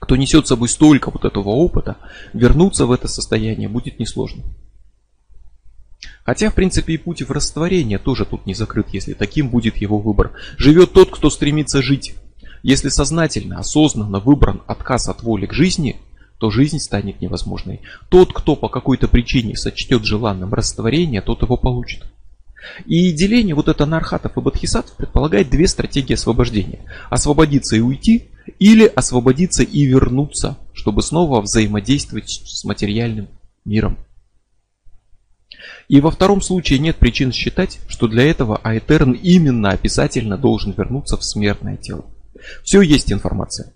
кто 0.04 0.18
несет 0.18 0.46
с 0.46 0.50
собой 0.50 0.68
столько 0.68 1.10
вот 1.10 1.24
этого 1.24 1.48
опыта, 1.48 1.96
вернуться 2.34 2.86
в 2.86 2.92
это 2.92 3.08
состояние 3.08 3.70
будет 3.70 4.00
несложно. 4.00 4.44
Хотя, 6.26 6.50
в 6.50 6.56
принципе, 6.56 6.96
и 6.96 6.98
путь 6.98 7.22
в 7.22 7.32
растворение 7.32 8.00
тоже 8.00 8.26
тут 8.26 8.46
не 8.46 8.54
закрыт, 8.54 8.88
если 8.90 9.14
таким 9.14 9.48
будет 9.48 9.78
его 9.78 10.00
выбор. 10.00 10.34
Живет 10.58 10.92
тот, 10.92 11.10
кто 11.10 11.30
стремится 11.30 11.82
жить. 11.82 12.16
Если 12.64 12.90
сознательно, 12.90 13.60
осознанно 13.60 14.20
выбран 14.20 14.62
отказ 14.68 15.08
от 15.08 15.24
воли 15.24 15.46
к 15.46 15.54
жизни, 15.54 16.02
то 16.38 16.52
жизнь 16.52 16.80
станет 16.80 17.22
невозможной. 17.22 17.80
Тот, 18.10 18.34
кто 18.34 18.58
по 18.58 18.68
какой-то 18.68 19.08
причине 19.08 19.56
сочтет 19.56 20.04
желанным 20.04 20.54
растворение, 20.54 21.22
тот 21.22 21.44
его 21.44 21.56
получит. 21.56 22.04
И 22.86 23.14
деление 23.14 23.56
вот 23.56 23.70
это 23.70 23.86
на 23.86 23.98
архатов 23.98 24.38
и 24.38 24.42
бодхисаттв 24.42 24.98
предполагает 24.98 25.50
две 25.50 25.66
стратегии 25.66 26.16
освобождения. 26.16 26.82
Освободиться 27.10 27.78
и 27.78 27.80
уйти, 27.80 28.33
или 28.60 28.86
освободиться 28.86 29.64
и 29.64 29.84
вернуться, 29.86 30.58
чтобы 30.74 31.02
снова 31.02 31.42
взаимодействовать 31.42 32.30
с 32.30 32.64
материальным 32.64 33.28
миром. 33.66 33.98
И 35.88 36.02
во 36.02 36.12
втором 36.12 36.42
случае 36.42 36.80
нет 36.80 36.98
причин 36.98 37.32
считать, 37.32 37.80
что 37.88 38.08
для 38.08 38.24
этого 38.24 38.58
Аэтерн 38.58 39.12
именно 39.12 39.70
описательно 39.70 40.38
должен 40.38 40.74
вернуться 40.76 41.18
в 41.18 41.24
смертное 41.24 41.78
тело. 41.78 42.06
Все 42.64 42.82
есть 42.82 43.12
информация. 43.12 43.74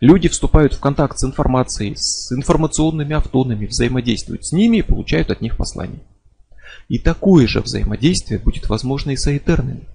Люди 0.00 0.28
вступают 0.28 0.74
в 0.74 0.80
контакт 0.80 1.18
с 1.18 1.24
информацией, 1.24 1.94
с 1.96 2.32
информационными 2.32 3.14
автонами, 3.14 3.66
взаимодействуют 3.66 4.46
с 4.46 4.52
ними 4.52 4.78
и 4.78 4.82
получают 4.82 5.30
от 5.30 5.42
них 5.42 5.56
послание. 5.56 6.00
И 6.88 6.98
такое 6.98 7.46
же 7.46 7.60
взаимодействие 7.60 8.40
будет 8.40 8.68
возможно 8.68 9.10
и 9.10 9.16
с 9.16 9.26
аэтерными, 9.26 9.86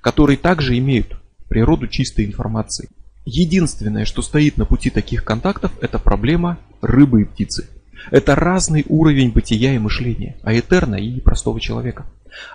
которые 0.00 0.36
также 0.36 0.76
имеют 0.78 1.16
природу 1.48 1.86
чистой 1.86 2.24
информации. 2.24 2.88
Единственное, 3.24 4.04
что 4.04 4.22
стоит 4.22 4.58
на 4.58 4.66
пути 4.66 4.90
таких 4.90 5.24
контактов, 5.24 5.72
это 5.80 5.98
проблема 5.98 6.58
рыбы 6.82 7.22
и 7.22 7.24
птицы. 7.24 7.68
Это 8.10 8.34
разный 8.34 8.84
уровень 8.88 9.32
бытия 9.32 9.74
и 9.74 9.78
мышления, 9.78 10.36
аэтерна 10.42 10.96
и 10.96 11.20
простого 11.20 11.58
человека. 11.58 12.04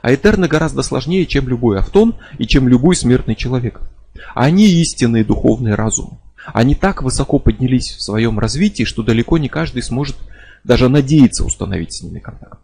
Аэтерна 0.04 0.48
гораздо 0.48 0.84
сложнее, 0.84 1.26
чем 1.26 1.48
любой 1.48 1.80
автон 1.80 2.16
и 2.38 2.46
чем 2.46 2.68
любой 2.68 2.96
смертный 2.96 3.36
человек. 3.36 3.82
Они 4.36 4.68
истинные 4.68 5.24
духовные 5.24 5.76
разумы. 5.76 6.20
Они 6.46 6.76
так 6.76 7.02
высоко 7.02 7.40
поднялись 7.40 7.92
в 7.92 8.02
своем 8.02 8.38
развитии, 8.38 8.84
что 8.84 9.02
далеко 9.02 9.38
не 9.38 9.50
каждый 9.50 9.82
сможет 9.82 10.18
даже 10.64 10.90
надеяться 10.90 11.44
установить 11.44 11.94
с 11.94 12.04
ними 12.04 12.20
контакт. 12.20 12.60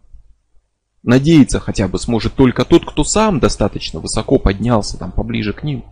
Надеяться 1.02 1.60
хотя 1.60 1.88
бы 1.88 1.98
сможет 1.98 2.34
только 2.34 2.64
тот, 2.64 2.84
кто 2.84 3.04
сам 3.04 3.38
достаточно 3.40 4.00
высоко 4.00 4.38
поднялся, 4.38 4.98
там 4.98 5.12
поближе 5.12 5.52
к 5.52 5.62
ним. 5.62 5.84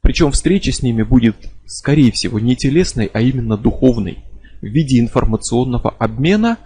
Причем 0.00 0.32
встреча 0.32 0.72
с 0.72 0.82
ними 0.82 1.02
будет, 1.02 1.36
скорее 1.66 2.10
всего, 2.12 2.38
не 2.38 2.56
телесной, 2.56 3.10
а 3.12 3.20
именно 3.20 3.56
духовной, 3.56 4.24
в 4.60 4.66
виде 4.66 4.98
информационного 4.98 5.90
обмена, 5.90 6.58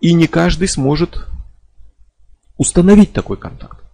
и 0.00 0.14
не 0.14 0.26
каждый 0.26 0.68
сможет 0.68 1.26
установить 2.56 3.12
такой 3.12 3.36
контакт. 3.36 3.84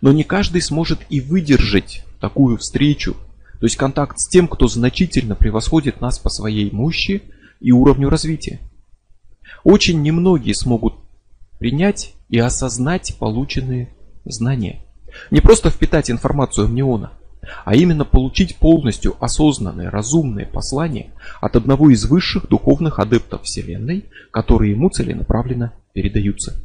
Но 0.00 0.12
не 0.12 0.24
каждый 0.24 0.62
сможет 0.62 1.00
и 1.08 1.20
выдержать 1.20 2.04
такую 2.20 2.58
встречу 2.58 3.16
то 3.58 3.64
есть 3.64 3.76
контакт 3.76 4.18
с 4.18 4.28
тем, 4.28 4.48
кто 4.48 4.68
значительно 4.68 5.34
превосходит 5.34 6.00
нас 6.00 6.18
по 6.18 6.28
своей 6.28 6.70
мощи 6.70 7.22
и 7.60 7.72
уровню 7.72 8.10
развития. 8.10 8.60
Очень 9.64 10.02
немногие 10.02 10.54
смогут 10.54 10.94
принять 11.58 12.14
и 12.28 12.38
осознать 12.38 13.16
полученные 13.18 13.94
знания. 14.24 14.82
Не 15.30 15.40
просто 15.40 15.70
впитать 15.70 16.10
информацию 16.10 16.68
мнеона, 16.68 17.12
а 17.64 17.74
именно 17.74 18.04
получить 18.04 18.56
полностью 18.56 19.16
осознанное, 19.20 19.90
разумное 19.90 20.46
послание 20.46 21.10
от 21.40 21.56
одного 21.56 21.90
из 21.90 22.04
высших 22.04 22.48
духовных 22.48 22.98
адептов 22.98 23.42
Вселенной, 23.42 24.04
которые 24.30 24.72
ему 24.72 24.90
целенаправленно 24.90 25.72
передаются. 25.92 26.62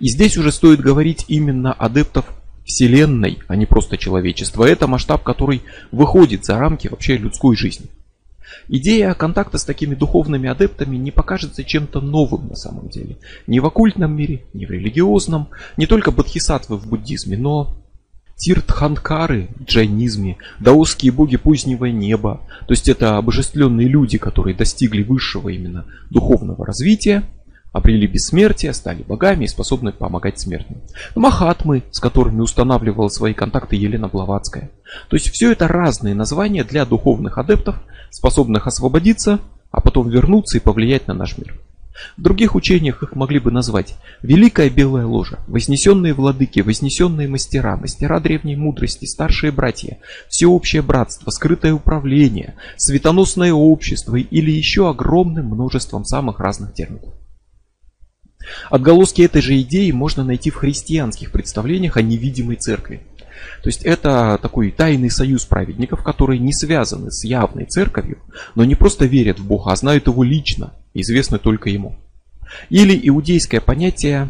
И 0.00 0.08
здесь 0.08 0.36
уже 0.36 0.52
стоит 0.52 0.80
говорить 0.80 1.24
именно 1.28 1.72
адептов 1.72 2.26
Вселенной, 2.64 3.38
а 3.46 3.56
не 3.56 3.66
просто 3.66 3.96
человечества. 3.96 4.64
Это 4.64 4.86
масштаб, 4.86 5.22
который 5.22 5.62
выходит 5.92 6.44
за 6.44 6.58
рамки 6.58 6.88
вообще 6.88 7.16
людской 7.16 7.56
жизни. 7.56 7.86
Идея 8.68 9.14
контакта 9.14 9.58
с 9.58 9.64
такими 9.64 9.94
духовными 9.94 10.48
адептами 10.48 10.96
не 10.96 11.10
покажется 11.10 11.62
чем-то 11.62 12.00
новым 12.00 12.48
на 12.48 12.56
самом 12.56 12.88
деле. 12.88 13.18
Ни 13.46 13.60
в 13.60 13.66
оккультном 13.66 14.14
мире, 14.14 14.44
ни 14.54 14.66
в 14.66 14.70
религиозном, 14.70 15.48
не 15.76 15.86
только 15.86 16.10
бодхисаттвы 16.10 16.76
в 16.76 16.88
буддизме, 16.88 17.36
но 17.36 17.76
Тиртханкары 18.36 19.48
в 19.56 19.64
джайнизме, 19.64 20.36
даосские 20.60 21.10
боги 21.10 21.36
позднего 21.36 21.86
неба, 21.86 22.42
то 22.66 22.72
есть 22.72 22.88
это 22.88 23.16
обожествленные 23.16 23.88
люди, 23.88 24.18
которые 24.18 24.54
достигли 24.54 25.02
высшего 25.02 25.48
именно 25.48 25.86
духовного 26.10 26.66
развития, 26.66 27.24
обрели 27.72 28.06
бессмертие, 28.06 28.72
стали 28.72 29.02
богами 29.02 29.44
и 29.44 29.48
способны 29.48 29.92
помогать 29.92 30.38
смертным. 30.38 30.80
Махатмы, 31.14 31.82
с 31.90 31.98
которыми 31.98 32.40
устанавливала 32.40 33.08
свои 33.08 33.34
контакты 33.34 33.76
Елена 33.76 34.08
Блаватская. 34.08 34.70
То 35.08 35.16
есть 35.16 35.30
все 35.30 35.52
это 35.52 35.68
разные 35.68 36.14
названия 36.14 36.64
для 36.64 36.86
духовных 36.86 37.38
адептов, 37.38 37.76
способных 38.10 38.66
освободиться, 38.66 39.40
а 39.70 39.80
потом 39.80 40.08
вернуться 40.08 40.56
и 40.56 40.60
повлиять 40.60 41.06
на 41.06 41.14
наш 41.14 41.36
мир. 41.36 41.60
В 42.16 42.22
других 42.22 42.54
учениях 42.54 43.02
их 43.02 43.14
могли 43.14 43.38
бы 43.38 43.50
назвать 43.50 43.94
Великая 44.22 44.70
Белая 44.70 45.06
Ложа, 45.06 45.38
Вознесенные 45.46 46.14
Владыки, 46.14 46.60
Вознесенные 46.60 47.28
Мастера, 47.28 47.76
Мастера 47.76 48.20
Древней 48.20 48.56
Мудрости, 48.56 49.06
Старшие 49.06 49.52
Братья, 49.52 49.98
Всеобщее 50.28 50.82
Братство, 50.82 51.30
Скрытое 51.30 51.72
Управление, 51.72 52.54
Светоносное 52.76 53.52
Общество 53.52 54.16
или 54.16 54.50
еще 54.50 54.88
огромным 54.88 55.46
множеством 55.46 56.04
самых 56.04 56.40
разных 56.40 56.74
терминов. 56.74 57.14
Отголоски 58.70 59.22
этой 59.22 59.42
же 59.42 59.60
идеи 59.60 59.90
можно 59.90 60.24
найти 60.24 60.50
в 60.50 60.56
христианских 60.56 61.32
представлениях 61.32 61.96
о 61.96 62.02
невидимой 62.02 62.56
церкви. 62.56 63.02
То 63.62 63.68
есть 63.68 63.82
это 63.82 64.38
такой 64.40 64.70
тайный 64.70 65.10
союз 65.10 65.44
праведников, 65.44 66.02
которые 66.02 66.38
не 66.38 66.52
связаны 66.52 67.10
с 67.10 67.24
явной 67.24 67.66
церковью, 67.66 68.18
но 68.54 68.64
не 68.64 68.74
просто 68.74 69.06
верят 69.06 69.38
в 69.38 69.46
Бога, 69.46 69.72
а 69.72 69.76
знают 69.76 70.06
его 70.06 70.22
лично, 70.22 70.72
известны 71.00 71.38
только 71.38 71.70
ему. 71.70 71.96
Или 72.70 72.98
иудейское 73.08 73.60
понятие 73.60 74.28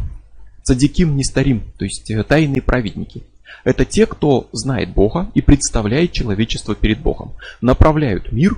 цадиким 0.63 1.15
нестарим, 1.15 1.71
то 1.77 1.85
есть 1.85 2.09
э, 2.11 2.23
тайные 2.23 2.61
праведники. 2.61 3.23
Это 3.63 3.85
те, 3.85 4.05
кто 4.05 4.49
знает 4.51 4.89
Бога 4.89 5.31
и 5.33 5.41
представляет 5.41 6.11
человечество 6.11 6.75
перед 6.75 6.99
Богом, 6.99 7.33
направляют 7.61 8.31
мир 8.31 8.57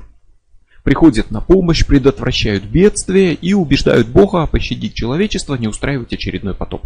приходят 0.84 1.30
на 1.30 1.42
помощь, 1.42 1.86
предотвращают 1.86 2.63
бедствия 2.63 3.34
и 3.34 3.54
убеждают 3.54 4.08
Бога 4.08 4.48
пощадить 4.48 4.96
человечество, 4.96 5.56
не 5.56 5.68
устраивать 5.68 6.13
очередной 6.13 6.56
потоп. 6.56 6.84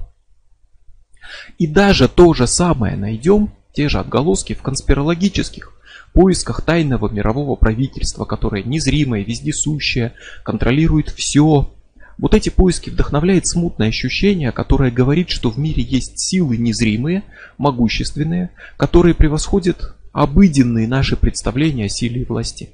И 1.58 1.68
даже 1.68 2.08
то 2.08 2.34
же 2.34 2.48
самое 2.48 2.98
найдем, 2.98 3.51
те 3.72 3.89
же 3.89 4.00
отголоски 4.00 4.53
в 4.53 4.62
конспирологических 4.62 5.72
поисках 6.13 6.62
тайного 6.62 7.10
мирового 7.10 7.55
правительства, 7.55 8.25
которое 8.25 8.63
незримое, 8.63 9.24
вездесущее, 9.24 10.13
контролирует 10.43 11.10
все. 11.10 11.72
Вот 12.17 12.36
эти 12.36 12.50
поиски 12.50 12.89
вдохновляет 12.89 13.48
смутное 13.48 13.89
ощущение, 13.89 14.51
которое 14.51 14.91
говорит, 14.91 15.29
что 15.29 15.50
в 15.50 15.58
мире 15.58 15.84
есть 15.84 16.20
силы 16.20 16.58
незримые, 16.58 17.24
могущественные, 17.58 18.51
которые 18.77 19.15
превосходят 19.15 19.96
обыденные 20.12 20.88
наши 20.88 21.17
представления 21.17 21.86
о 21.86 21.89
силе 21.89 22.22
и 22.22 22.25
власти. 22.25 22.70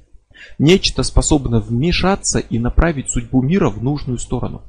Нечто 0.58 1.02
способно 1.02 1.60
вмешаться 1.60 2.38
и 2.38 2.58
направить 2.58 3.10
судьбу 3.10 3.42
мира 3.42 3.70
в 3.70 3.82
нужную 3.82 4.18
сторону. 4.18 4.62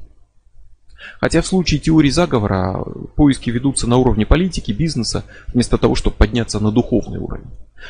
Хотя 1.20 1.42
в 1.42 1.48
случае 1.48 1.80
теории 1.80 2.10
заговора 2.10 2.84
поиски 3.16 3.50
ведутся 3.50 3.88
на 3.88 3.98
уровне 3.98 4.26
политики, 4.26 4.72
бизнеса, 4.72 5.24
вместо 5.48 5.78
того, 5.78 5.96
чтобы 5.96 6.16
подняться 6.16 6.60
на 6.60 6.72
духовный 6.72 7.20
уровень. 7.20 7.50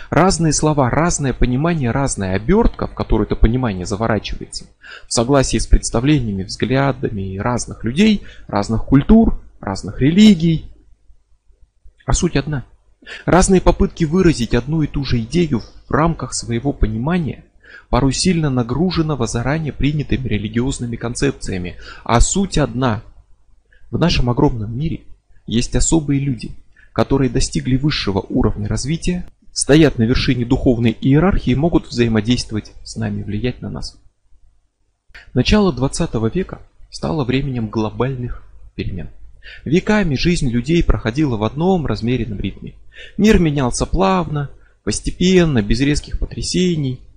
Разные 0.10 0.54
слова, 0.54 0.90
разное 0.90 1.34
понимание, 1.34 1.92
разная 1.92 2.36
обертка, 2.36 2.88
в 2.88 2.94
которую 2.94 3.28
это 3.28 3.36
понимание 3.36 3.86
заворачивается, 3.86 4.66
в 5.08 5.14
согласии 5.14 5.58
с 5.58 5.68
представлениями, 5.68 6.44
взглядами 6.44 7.38
разных 7.38 7.84
людей, 7.84 8.24
разных 8.48 8.86
культур, 8.86 9.42
разных 9.60 10.00
религий. 10.00 10.72
А 12.06 12.14
суть 12.14 12.36
одна. 12.36 12.64
Разные 13.26 13.62
попытки 13.62 14.06
выразить 14.06 14.54
одну 14.54 14.82
и 14.84 14.88
ту 14.88 15.04
же 15.04 15.20
идею 15.22 15.62
в 15.88 15.92
рамках 15.92 16.34
своего 16.34 16.72
понимания– 16.72 17.46
порой 17.92 18.14
сильно 18.14 18.50
нагруженного 18.50 19.28
заранее 19.28 19.74
принятыми 19.74 20.26
религиозными 20.26 20.96
концепциями. 20.96 21.76
А 22.06 22.22
суть 22.22 22.58
одна. 22.58 23.04
В 23.92 24.00
нашем 24.00 24.30
огромном 24.30 24.76
мире 24.76 25.02
есть 25.46 25.76
особые 25.76 26.22
люди, 26.22 26.52
которые 26.94 27.30
достигли 27.30 27.76
высшего 27.76 28.20
уровня 28.30 28.70
развития, 28.70 29.28
стоят 29.52 29.98
на 29.98 30.04
вершине 30.04 30.46
духовной 30.46 30.98
иерархии 31.02 31.52
и 31.52 31.56
могут 31.56 31.88
взаимодействовать 31.88 32.72
с 32.86 32.96
нами, 32.96 33.24
влиять 33.24 33.62
на 33.62 33.70
нас. 33.70 34.00
Начало 35.34 35.74
20 35.74 36.14
века 36.34 36.60
стало 36.90 37.26
временем 37.26 37.68
глобальных 37.68 38.42
перемен. 38.74 39.10
Веками 39.66 40.16
жизнь 40.16 40.50
людей 40.50 40.82
проходила 40.82 41.36
в 41.36 41.44
одном 41.44 41.86
размеренном 41.86 42.40
ритме. 42.40 42.76
Мир 43.18 43.38
менялся 43.38 43.86
плавно, 43.86 44.50
постепенно, 44.86 45.62
без 45.62 45.82
резких 45.82 46.20
потрясений– 46.20 47.02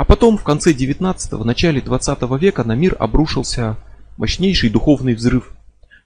а 0.00 0.04
потом, 0.06 0.38
в 0.38 0.44
конце 0.44 0.72
19-го, 0.72 1.44
начале 1.44 1.82
20 1.82 2.22
века 2.40 2.64
на 2.64 2.74
мир 2.74 2.96
обрушился 2.98 3.76
мощнейший 4.16 4.70
духовный 4.70 5.12
взрыв, 5.12 5.52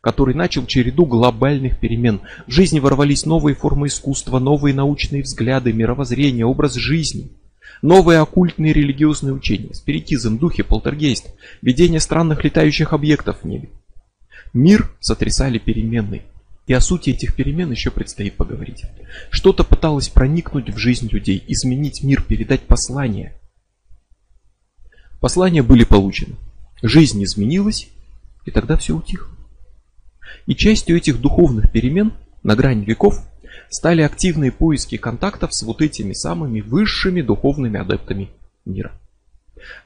который 0.00 0.34
начал 0.34 0.66
череду 0.66 1.06
глобальных 1.06 1.78
перемен. 1.78 2.20
В 2.48 2.50
жизни 2.50 2.80
ворвались 2.80 3.24
новые 3.24 3.54
формы 3.54 3.86
искусства, 3.86 4.40
новые 4.40 4.74
научные 4.74 5.22
взгляды, 5.22 5.72
мировоззрение, 5.72 6.44
образ 6.44 6.74
жизни. 6.74 7.30
Новые 7.82 8.18
оккультные 8.18 8.72
религиозные 8.72 9.32
учения, 9.32 9.72
спиритизм, 9.74 10.40
духи, 10.40 10.64
полтергейст, 10.64 11.32
видение 11.62 12.00
странных 12.00 12.42
летающих 12.42 12.94
объектов 12.94 13.42
в 13.42 13.46
небе. 13.46 13.68
Мир 14.52 14.90
сотрясали 14.98 15.58
переменные. 15.58 16.22
И 16.66 16.72
о 16.72 16.80
сути 16.80 17.10
этих 17.10 17.36
перемен 17.36 17.70
еще 17.70 17.92
предстоит 17.92 18.34
поговорить. 18.34 18.86
Что-то 19.30 19.62
пыталось 19.62 20.08
проникнуть 20.08 20.70
в 20.70 20.78
жизнь 20.78 21.08
людей, 21.12 21.44
изменить 21.46 22.02
мир, 22.02 22.24
передать 22.24 22.62
послание. 22.62 23.34
Послания 25.24 25.62
были 25.62 25.84
получены. 25.84 26.34
Жизнь 26.82 27.24
изменилась, 27.24 27.88
и 28.44 28.50
тогда 28.50 28.76
все 28.76 28.94
утихло. 28.94 29.32
И 30.44 30.54
частью 30.54 30.98
этих 30.98 31.18
духовных 31.18 31.72
перемен 31.72 32.12
на 32.42 32.54
грани 32.54 32.84
веков 32.84 33.26
стали 33.70 34.02
активные 34.02 34.52
поиски 34.52 34.98
контактов 34.98 35.54
с 35.54 35.62
вот 35.62 35.80
этими 35.80 36.12
самыми 36.12 36.60
высшими 36.60 37.22
духовными 37.22 37.80
адептами 37.80 38.28
мира. 38.66 38.92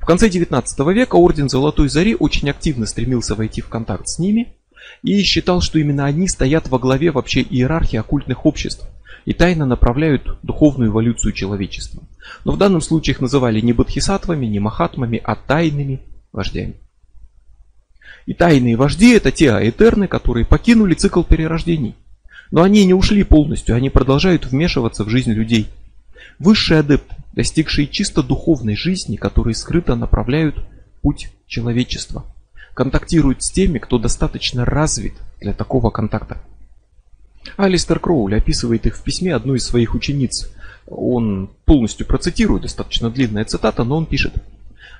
В 0.01 0.07
конце 0.07 0.29
19 0.29 0.77
века 0.89 1.15
Орден 1.15 1.49
Золотой 1.49 1.89
Зари 1.89 2.17
очень 2.17 2.51
активно 2.51 2.87
стремился 2.87 3.37
войти 3.37 3.61
в 3.61 3.69
контакт 3.69 4.09
с 4.09 4.19
ними 4.19 4.57
и 5.05 5.23
считал, 5.23 5.61
что 5.61 5.79
именно 5.79 6.05
они 6.05 6.27
стоят 6.27 6.67
во 6.67 6.81
главе 6.81 7.13
вообще 7.13 7.43
иерархии 7.43 7.97
оккультных 7.97 8.45
обществ 8.45 8.89
и 9.29 9.35
тайно 9.35 9.67
направляют 9.67 10.39
духовную 10.43 10.91
эволюцию 10.91 11.35
человечества. 11.35 12.03
Но 12.47 12.53
в 12.53 12.57
данном 12.57 12.81
случае 12.81 13.13
их 13.13 13.21
называли 13.21 13.61
не 13.61 13.75
бодхисаттвами, 13.75 14.47
не 14.47 14.59
махатмами, 14.59 15.21
а 15.23 15.35
тайными 15.35 16.01
вождями. 16.33 16.77
И 18.25 18.33
тайные 18.33 18.77
вожди 18.77 19.13
это 19.13 19.31
те 19.31 19.53
аэтерны, 19.53 20.09
которые 20.09 20.47
покинули 20.47 20.95
цикл 20.95 21.23
перерождений. 21.23 21.95
Но 22.51 22.63
они 22.63 22.87
не 22.87 22.95
ушли 22.95 23.23
полностью, 23.23 23.77
они 23.77 23.91
продолжают 23.91 24.47
вмешиваться 24.47 25.05
в 25.05 25.11
жизнь 25.11 25.33
людей. 25.33 25.69
Высшие 26.39 26.81
адепты, 26.81 27.15
достигшие 27.35 27.87
чисто 27.87 28.23
духовной 28.23 28.77
жизни, 28.77 29.17
которые 29.17 29.55
скрыто 29.55 29.95
направляют 29.95 30.57
путь 31.03 31.29
человечества– 31.47 32.25
контактирует 32.73 33.43
с 33.43 33.51
теми, 33.51 33.79
кто 33.79 33.99
достаточно 33.99 34.65
развит 34.65 35.15
для 35.41 35.53
такого 35.53 35.91
контакта. 35.91 36.39
Алистер 37.57 37.99
Кроули 37.99 38.37
описывает 38.37 38.87
их 38.87 38.97
в 38.97 39.03
письме 39.03 39.35
одной 39.35 39.59
из 39.59 39.65
своих 39.65 39.95
учениц. 39.95 40.51
Он 40.87 41.51
полностью 41.65 42.07
процитирует, 42.07 42.63
достаточно 42.63 43.11
длинная 43.11 43.45
цитата, 43.45 43.85
но 43.85 43.97
он 43.97 44.07
пишет. 44.07 44.35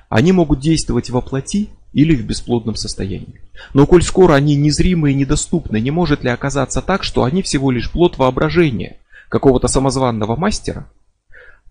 Они 0.07 0.31
могут 0.31 0.59
действовать 0.59 1.09
во 1.09 1.21
плоти 1.21 1.69
или 1.93 2.15
в 2.15 2.25
бесплодном 2.25 2.75
состоянии. 2.75 3.41
Но 3.73 3.85
коль 3.85 4.03
скоро 4.03 4.33
они 4.33 4.55
незримы 4.55 5.11
и 5.11 5.15
недоступны, 5.15 5.79
не 5.79 5.91
может 5.91 6.23
ли 6.23 6.29
оказаться 6.29 6.81
так, 6.81 7.03
что 7.03 7.23
они 7.23 7.41
всего 7.41 7.71
лишь 7.71 7.91
плод 7.91 8.17
воображения 8.17 8.97
какого-то 9.29 9.67
самозванного 9.67 10.35
мастера, 10.35 10.87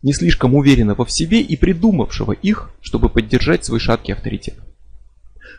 не 0.02 0.12
слишком 0.12 0.54
уверенного 0.54 1.04
в 1.04 1.12
себе 1.12 1.40
и 1.40 1.56
придумавшего 1.56 2.32
их, 2.32 2.70
чтобы 2.80 3.08
поддержать 3.08 3.64
свой 3.64 3.80
шаткий 3.80 4.14
авторитет? 4.14 4.54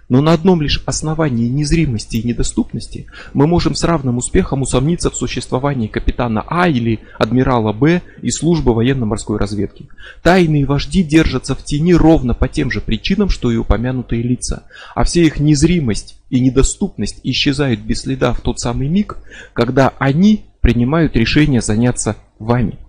Но 0.10 0.22
на 0.22 0.34
одном 0.34 0.62
лишь 0.62 0.82
основании 0.88 1.48
незримости 1.48 2.18
и 2.18 2.28
недоступности 2.28 3.06
мы 3.34 3.46
можем 3.46 3.76
с 3.76 3.84
равным 3.84 4.18
успехом 4.18 4.64
усомниться 4.64 5.12
в 5.12 5.16
существовании 5.16 5.88
капитана 5.88 6.44
А 6.48 6.68
или 6.68 7.00
адмирала 7.20 7.74
Б 7.74 8.02
и 8.24 8.32
службы 8.32 8.74
военно-морской 8.74 9.38
разведки. 9.38 9.88
Тайные 10.24 10.66
вожди 10.66 11.04
держатся 11.04 11.54
в 11.54 11.64
тени 11.64 11.94
ровно 11.94 12.34
по 12.34 12.48
тем 12.48 12.72
же 12.72 12.82
причинам, 12.82 13.30
что 13.30 13.52
и 13.52 13.58
упомянутые 13.58 14.24
лица, 14.24 14.64
а 14.96 15.04
вся 15.04 15.22
их 15.22 15.40
незримость 15.40 16.18
и 16.32 16.40
недоступность 16.40 17.20
исчезают 17.24 17.80
без 17.82 18.02
следа 18.02 18.34
в 18.34 18.42
тот 18.42 18.60
самый 18.60 18.88
миг, 18.88 19.18
когда 19.54 19.94
они 20.00 20.46
принимают 20.62 21.16
решение 21.16 21.62
заняться 21.62 22.16
вами. 22.40 22.80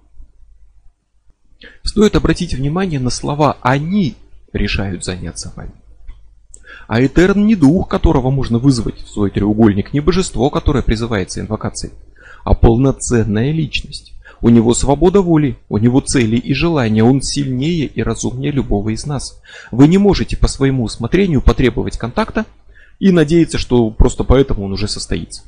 Стоит 1.83 2.17
обратить 2.17 2.55
внимание 2.55 2.99
на 2.99 3.11
слова 3.11 3.59
«они» 3.61 4.17
решают 4.53 5.05
заняться 5.05 5.53
вами. 5.55 5.80
А 6.89 7.05
Этерн 7.05 7.47
не 7.47 7.55
дух, 7.55 7.89
которого 7.89 8.31
можно 8.31 8.59
вызвать 8.59 9.03
в 9.03 9.09
свой 9.09 9.31
треугольник, 9.31 9.93
не 9.93 10.01
божество, 10.01 10.51
которое 10.51 10.83
призывается 10.83 11.41
инвокацией, 11.41 11.95
а 12.45 12.55
полноценная 12.55 13.53
личность. 13.53 14.15
У 14.43 14.49
него 14.49 14.73
свобода 14.73 15.21
воли, 15.21 15.59
у 15.69 15.77
него 15.79 16.01
цели 16.01 16.37
и 16.37 16.55
желания, 16.55 17.05
он 17.05 17.21
сильнее 17.21 17.87
и 17.87 18.03
разумнее 18.03 18.53
любого 18.53 18.91
из 18.91 19.05
нас. 19.05 19.41
Вы 19.71 19.87
не 19.87 19.99
можете 19.99 20.37
по 20.37 20.49
своему 20.49 20.85
усмотрению 20.85 21.43
потребовать 21.43 21.99
контакта 21.99 22.47
и 22.99 23.13
надеяться, 23.13 23.59
что 23.59 23.91
просто 23.91 24.25
поэтому 24.25 24.65
он 24.65 24.73
уже 24.73 24.89
состоится. 24.89 25.43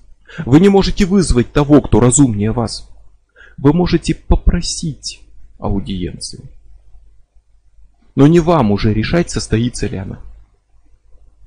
Вы 0.44 0.61
не 0.61 0.68
можете 0.68 1.06
вызвать 1.06 1.52
того, 1.52 1.80
кто 1.80 2.00
разумнее 2.00 2.52
вас. 2.52 2.88
Вы 3.56 3.72
можете 3.72 4.14
попросить 4.14 5.20
аудиенции. 5.59 6.50
Но 8.14 8.26
не 8.26 8.40
вам 8.40 8.72
уже 8.72 8.92
решать, 8.92 9.30
состоится 9.30 9.87
ли 9.87 9.96
она. 9.96 10.20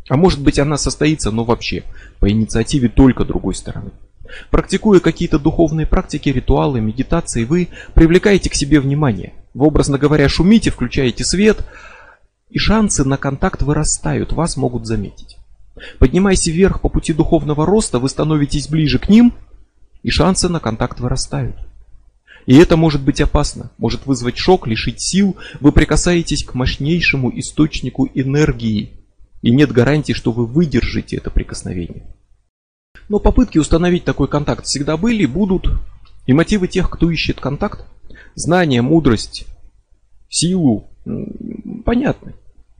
А 0.08 0.18
может 0.18 0.42
быть 0.42 0.60
она 0.60 0.78
состоится, 0.78 1.32
но 1.32 1.44
вообще, 1.44 1.84
по 2.20 2.30
инициативе 2.30 2.90
только 2.90 3.26
другой 3.26 3.56
стороны. 3.56 3.92
Практикуя 4.52 5.00
какие-то 5.00 5.40
духовные 5.40 5.86
практики, 5.88 6.30
ритуалы, 6.30 6.82
медитации, 6.82 7.44
вы 7.44 7.70
привлекаете 7.94 8.50
к 8.50 8.56
себе 8.56 8.80
внимание. 8.80 9.34
Вы, 9.54 9.68
образно 9.68 9.98
говоря, 9.98 10.28
шумите, 10.30 10.72
включаете 10.72 11.24
свет, 11.24 11.66
и 12.50 12.60
шансы 12.60 13.04
на 13.04 13.18
контакт 13.18 13.62
вырастают, 13.62 14.34
вас 14.34 14.58
могут 14.58 14.86
заметить. 14.86 15.38
Поднимаясь 16.00 16.46
вверх 16.48 16.82
по 16.82 16.90
пути 16.90 17.14
духовного 17.14 17.66
роста, 17.66 18.00
вы 18.00 18.10
становитесь 18.10 18.68
ближе 18.68 19.00
к 19.00 19.10
ним, 19.10 19.34
и 20.04 20.10
шансы 20.10 20.50
на 20.50 20.60
контакт 20.60 21.00
вырастают. 21.00 21.56
И 22.46 22.56
это 22.56 22.78
может 22.78 23.02
быть 23.02 23.22
опасно, 23.22 23.72
может 23.78 24.06
вызвать 24.06 24.38
шок, 24.38 24.68
лишить 24.68 25.02
сил, 25.02 25.36
вы 25.60 25.72
прикасаетесь 25.72 26.44
к 26.44 26.54
мощнейшему 26.54 27.32
источнику 27.40 28.08
энергии, 28.14 28.94
и 29.46 29.52
нет 29.52 29.72
гарантии, 29.72 30.14
что 30.14 30.32
вы 30.32 30.48
выдержите 30.48 31.18
это 31.18 31.30
прикосновение. 31.30 32.08
Но 33.10 33.20
попытки 33.20 33.60
установить 33.60 34.04
такой 34.04 34.28
контакт 34.28 34.66
всегда 34.66 34.98
были, 34.98 35.28
будут. 35.28 35.68
И 36.26 36.34
мотивы 36.34 36.68
тех, 36.68 36.90
кто 36.90 37.12
ищет 37.12 37.40
контакт, 37.40 37.86
знание, 38.34 38.82
мудрость, 38.82 39.46
силу, 40.30 40.90
понятны. 41.86 42.34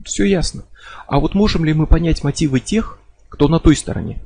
Все 0.04 0.24
ясно. 0.24 0.64
А 1.06 1.20
вот 1.20 1.34
можем 1.36 1.64
ли 1.64 1.72
мы 1.72 1.86
понять 1.86 2.24
мотивы 2.24 2.58
тех, 2.58 2.98
кто 3.28 3.46
на 3.46 3.60
той 3.60 3.76
стороне? 3.76 4.24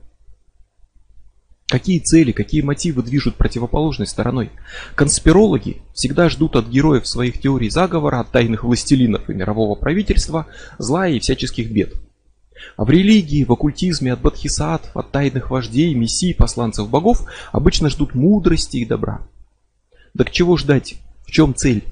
Какие 1.66 1.98
цели, 1.98 2.32
какие 2.32 2.62
мотивы 2.62 3.02
движут 3.02 3.36
противоположной 3.36 4.06
стороной? 4.06 4.50
Конспирологи 4.94 5.82
всегда 5.92 6.30
ждут 6.30 6.56
от 6.56 6.68
героев 6.68 7.06
своих 7.06 7.38
теорий 7.38 7.68
заговора, 7.68 8.20
от 8.20 8.30
тайных 8.30 8.64
властелинов 8.64 9.28
и 9.28 9.34
мирового 9.34 9.74
правительства, 9.74 10.46
зла 10.78 11.06
и 11.06 11.20
всяческих 11.20 11.70
бед. 11.70 11.92
А 12.76 12.84
в 12.84 12.90
религии, 12.90 13.44
в 13.44 13.52
оккультизме 13.52 14.12
от 14.12 14.20
бодхисаттв, 14.20 14.96
от 14.96 15.10
тайных 15.10 15.50
вождей, 15.50 15.94
мессий, 15.94 16.34
посланцев 16.34 16.88
богов 16.88 17.24
обычно 17.52 17.88
ждут 17.88 18.14
мудрости 18.14 18.78
и 18.78 18.84
добра. 18.84 19.22
Так 20.16 20.30
чего 20.30 20.56
ждать? 20.56 20.96
В 21.24 21.30
чем 21.30 21.54
цель? 21.54 21.84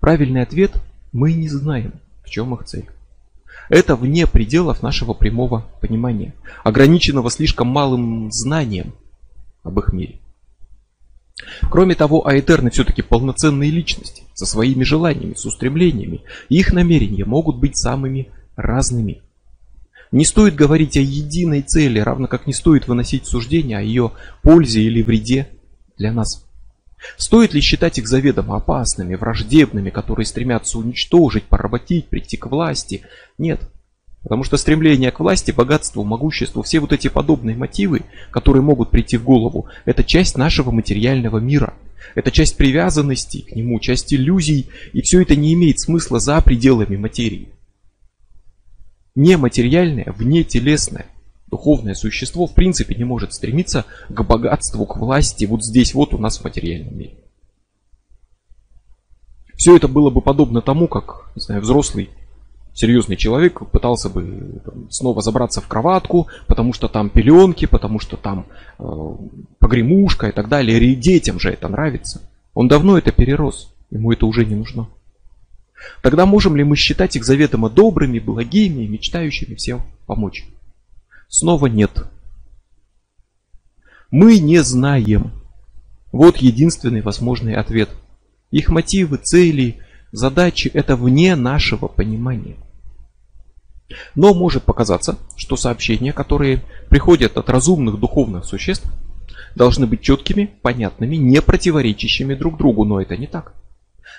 Правильный 0.00 0.42
ответ– 0.42 0.72
мы 1.14 1.32
не 1.32 1.48
знаем, 1.48 1.92
в 2.24 2.28
чем 2.28 2.52
их 2.54 2.64
цель. 2.64 2.86
Это 3.70 3.94
вне 3.94 4.26
пределов 4.26 4.82
нашего 4.82 5.14
прямого 5.14 5.64
понимания, 5.80 6.34
ограниченного 6.64 7.30
слишком 7.30 7.68
малым 7.68 8.30
знанием 8.32 8.94
об 9.62 9.78
их 9.78 9.92
мире. 9.92 10.18
Кроме 11.70 11.94
того, 11.94 12.26
аэтерны 12.26 12.70
все-таки 12.70 13.00
полноценные 13.02 13.70
личности, 13.70 14.24
со 14.34 14.44
своими 14.44 14.82
желаниями, 14.82 15.34
с 15.34 15.44
устремлениями, 15.46 16.22
их 16.48 16.72
намерения 16.72 17.24
могут 17.24 17.58
быть 17.58 17.76
самыми 17.76 18.28
разными. 18.56 19.22
Не 20.12 20.24
стоит 20.24 20.54
говорить 20.54 20.96
о 20.96 21.00
единой 21.00 21.62
цели, 21.62 21.98
равно 21.98 22.28
как 22.28 22.46
не 22.46 22.52
стоит 22.52 22.86
выносить 22.86 23.26
суждения 23.26 23.78
о 23.78 23.82
ее 23.82 24.12
пользе 24.42 24.82
или 24.82 25.02
вреде 25.02 25.48
для 25.96 26.12
нас. 26.12 26.44
Стоит 27.16 27.52
ли 27.52 27.60
считать 27.60 27.98
их 27.98 28.08
заведомо 28.08 28.56
опасными, 28.56 29.14
враждебными, 29.14 29.90
которые 29.90 30.26
стремятся 30.26 30.78
уничтожить, 30.78 31.44
поработить, 31.44 32.08
прийти 32.08 32.36
к 32.36 32.46
власти? 32.46 33.02
Нет. 33.38 33.60
Потому 34.22 34.42
что 34.42 34.56
стремление 34.56 35.10
к 35.10 35.20
власти, 35.20 35.50
богатству, 35.50 36.02
могуществу, 36.02 36.62
все 36.62 36.80
вот 36.80 36.92
эти 36.92 37.08
подобные 37.08 37.56
мотивы, 37.56 38.02
которые 38.30 38.62
могут 38.62 38.90
прийти 38.90 39.18
в 39.18 39.24
голову, 39.24 39.68
это 39.84 40.02
часть 40.02 40.38
нашего 40.38 40.70
материального 40.70 41.38
мира. 41.38 41.74
Это 42.14 42.30
часть 42.30 42.56
привязанности 42.56 43.42
к 43.42 43.54
нему, 43.54 43.80
часть 43.80 44.14
иллюзий, 44.14 44.68
и 44.92 45.02
все 45.02 45.20
это 45.20 45.36
не 45.36 45.52
имеет 45.54 45.80
смысла 45.80 46.20
за 46.20 46.40
пределами 46.40 46.96
материи 46.96 47.53
нематериальное, 49.14 50.12
внетелесное, 50.16 51.06
духовное 51.46 51.94
существо 51.94 52.46
в 52.46 52.54
принципе 52.54 52.94
не 52.94 53.04
может 53.04 53.32
стремиться 53.32 53.84
к 54.08 54.22
богатству, 54.22 54.86
к 54.86 54.96
власти 54.96 55.44
вот 55.44 55.64
здесь 55.64 55.94
вот 55.94 56.14
у 56.14 56.18
нас 56.18 56.38
в 56.38 56.44
материальном 56.44 56.98
мире. 56.98 57.14
Все 59.56 59.76
это 59.76 59.86
было 59.86 60.10
бы 60.10 60.20
подобно 60.20 60.60
тому, 60.62 60.88
как, 60.88 61.30
не 61.36 61.42
знаю, 61.42 61.60
взрослый 61.60 62.10
серьезный 62.74 63.16
человек 63.16 63.70
пытался 63.70 64.10
бы 64.10 64.60
там, 64.64 64.90
снова 64.90 65.22
забраться 65.22 65.60
в 65.60 65.68
кроватку, 65.68 66.26
потому 66.48 66.72
что 66.72 66.88
там 66.88 67.08
пеленки, 67.08 67.66
потому 67.66 68.00
что 68.00 68.16
там 68.16 68.46
э, 68.78 68.84
погремушка 69.60 70.28
и 70.28 70.32
так 70.32 70.48
далее. 70.48 70.78
И 70.80 70.96
детям 70.96 71.38
же 71.38 71.50
это 71.50 71.68
нравится. 71.68 72.20
Он 72.52 72.68
давно 72.68 72.98
это 72.98 73.12
перерос, 73.12 73.72
ему 73.90 74.12
это 74.12 74.26
уже 74.26 74.44
не 74.44 74.56
нужно. 74.56 74.88
Тогда 76.02 76.26
можем 76.26 76.56
ли 76.56 76.64
мы 76.64 76.76
считать 76.76 77.16
их 77.16 77.24
заведомо 77.24 77.70
добрыми, 77.70 78.18
благими, 78.18 78.86
мечтающими 78.86 79.54
всем 79.54 79.82
помочь? 80.06 80.44
Снова 81.28 81.66
нет. 81.66 82.04
Мы 84.10 84.38
не 84.38 84.62
знаем. 84.62 85.32
Вот 86.12 86.36
единственный 86.36 87.00
возможный 87.00 87.56
ответ. 87.56 87.90
Их 88.50 88.68
мотивы, 88.68 89.16
цели, 89.16 89.80
задачи– 90.12 90.68
это 90.74 90.94
вне 90.94 91.34
нашего 91.34 91.88
понимания. 91.88 92.56
Но 94.14 94.32
может 94.32 94.62
показаться, 94.62 95.18
что 95.36 95.56
сообщения, 95.56 96.12
которые 96.12 96.62
приходят 96.88 97.36
от 97.36 97.50
разумных 97.50 97.98
духовных 97.98 98.44
существ, 98.44 98.88
должны 99.56 99.86
быть 99.86 100.02
четкими, 100.02 100.50
понятными, 100.62 101.16
не 101.16 101.42
противоречащими 101.42 102.34
друг 102.34 102.56
другу, 102.56 102.84
но 102.84 103.00
это 103.00 103.16
не 103.16 103.26
так. 103.26 103.54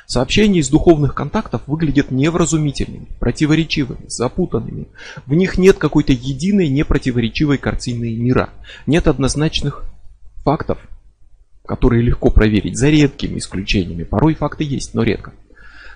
Сообщения 0.05 0.59
из 0.59 0.69
духовных 0.69 1.15
контактов 1.15 1.63
выглядят 1.67 2.11
невразумительными, 2.11 3.07
противоречивыми, 3.19 4.07
запутанными. 4.07 4.87
В 5.25 5.33
них 5.33 5.57
нет 5.57 5.77
какой-то 5.77 6.13
единой 6.13 6.67
непротиворечивой 6.69 7.57
картины 7.57 8.15
мира. 8.15 8.49
Нет 8.85 9.07
однозначных 9.07 9.83
фактов, 10.43 10.77
которые 11.65 12.03
легко 12.03 12.29
проверить, 12.29 12.77
за 12.77 12.89
редкими 12.89 13.39
исключениями. 13.39 14.03
Порой 14.03 14.35
факты 14.35 14.63
есть, 14.63 14.93
но 14.93 15.03
редко. 15.03 15.33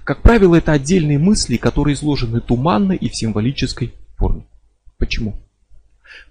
Как 0.04 0.22
правило, 0.24 0.56
это 0.56 0.72
отдельные 0.72 1.20
мысли, 1.20 1.58
которые 1.58 1.94
изложены 1.94 2.42
туманно 2.42 2.94
и 2.94 3.10
в 3.10 3.16
символической 3.16 3.94
форме. 4.18 4.44
Почему? 4.98 5.36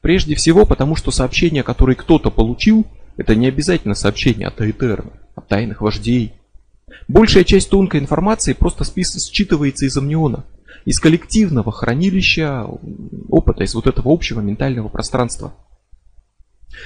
Прежде 0.00 0.34
всего, 0.34 0.66
потому 0.66 0.96
что 0.96 1.12
сообщения, 1.12 1.62
которые 1.62 1.94
кто-то 1.94 2.30
получил, 2.30 2.86
это 3.16 3.36
не 3.36 3.46
обязательно 3.46 3.94
сообщения 3.94 4.46
от 4.46 4.60
Этерна, 4.60 5.12
от 5.36 5.46
тайных 5.46 5.80
вождей. 5.80 6.32
Большая 7.06 7.44
часть 7.44 7.70
тонкой 7.70 8.00
информации 8.00 8.52
просто 8.52 8.84
считывается 8.84 9.84
из 9.84 9.96
амниона, 9.96 10.44
из 10.84 10.98
коллективного 10.98 11.70
хранилища 11.70 12.66
опыта, 13.28 13.64
из 13.64 13.74
вот 13.74 13.86
этого 13.86 14.12
общего 14.12 14.40
ментального 14.40 14.88
пространства. 14.88 15.54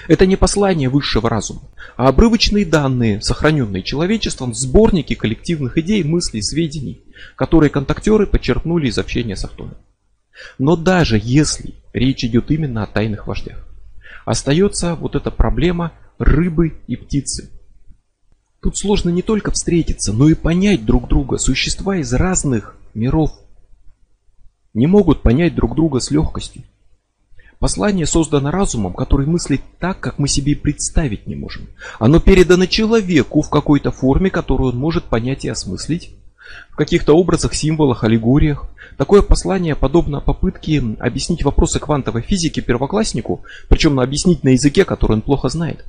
Это 0.08 0.26
не 0.26 0.36
послание 0.36 0.88
высшего 0.88 1.28
разума, 1.28 1.62
а 1.96 2.08
обрывочные 2.08 2.64
данные, 2.64 3.20
сохраненные 3.20 3.82
человечеством, 3.82 4.54
сборники 4.54 5.14
коллективных 5.14 5.76
идей, 5.78 6.02
мыслей, 6.02 6.42
сведений, 6.42 7.04
которые 7.36 7.70
контактеры 7.70 8.26
подчеркнули 8.26 8.88
из 8.88 8.98
общения 8.98 9.36
с 9.36 9.44
Ахтоном. 9.44 9.76
Но 10.58 10.76
даже 10.76 11.20
если 11.22 11.74
речь 11.92 12.24
идет 12.24 12.50
именно 12.50 12.84
о 12.84 12.86
тайных 12.86 13.26
вождях, 13.26 13.68
остается 14.24 14.94
вот 14.94 15.14
эта 15.14 15.30
проблема 15.30 15.92
рыбы 16.18 16.80
и 16.86 16.96
птицы. 16.96 17.50
Тут 18.62 18.78
сложно 18.78 19.10
не 19.10 19.22
только 19.22 19.50
встретиться, 19.50 20.12
но 20.12 20.28
и 20.28 20.34
понять 20.34 20.84
друг 20.84 21.08
друга. 21.08 21.38
Существа 21.38 21.96
из 21.96 22.12
разных 22.12 22.76
миров 22.94 23.32
не 24.72 24.86
могут 24.86 25.22
понять 25.22 25.56
друг 25.56 25.74
друга 25.74 25.98
с 25.98 26.12
легкостью. 26.12 26.62
Послание 27.58 28.06
создано 28.06 28.52
разумом, 28.52 28.92
который 28.92 29.26
мыслит 29.26 29.62
так, 29.80 29.98
как 29.98 30.18
мы 30.20 30.28
себе 30.28 30.54
представить 30.54 31.26
не 31.26 31.34
можем. 31.34 31.68
Оно 31.98 32.20
передано 32.20 32.66
человеку 32.66 33.42
в 33.42 33.50
какой-то 33.50 33.90
форме, 33.90 34.30
которую 34.30 34.72
он 34.72 34.78
может 34.78 35.04
понять 35.04 35.44
и 35.44 35.48
осмыслить. 35.48 36.14
В 36.70 36.76
каких-то 36.76 37.14
образах, 37.14 37.54
символах, 37.54 38.04
аллегориях. 38.04 38.68
Такое 38.96 39.22
послание 39.22 39.74
подобно 39.74 40.20
попытке 40.20 40.82
объяснить 41.00 41.44
вопросы 41.44 41.80
квантовой 41.80 42.22
физики 42.22 42.60
первокласснику, 42.60 43.44
причем 43.68 43.98
объяснить 43.98 44.44
на 44.44 44.50
языке, 44.50 44.84
который 44.84 45.14
он 45.14 45.22
плохо 45.22 45.48
знает. 45.48 45.84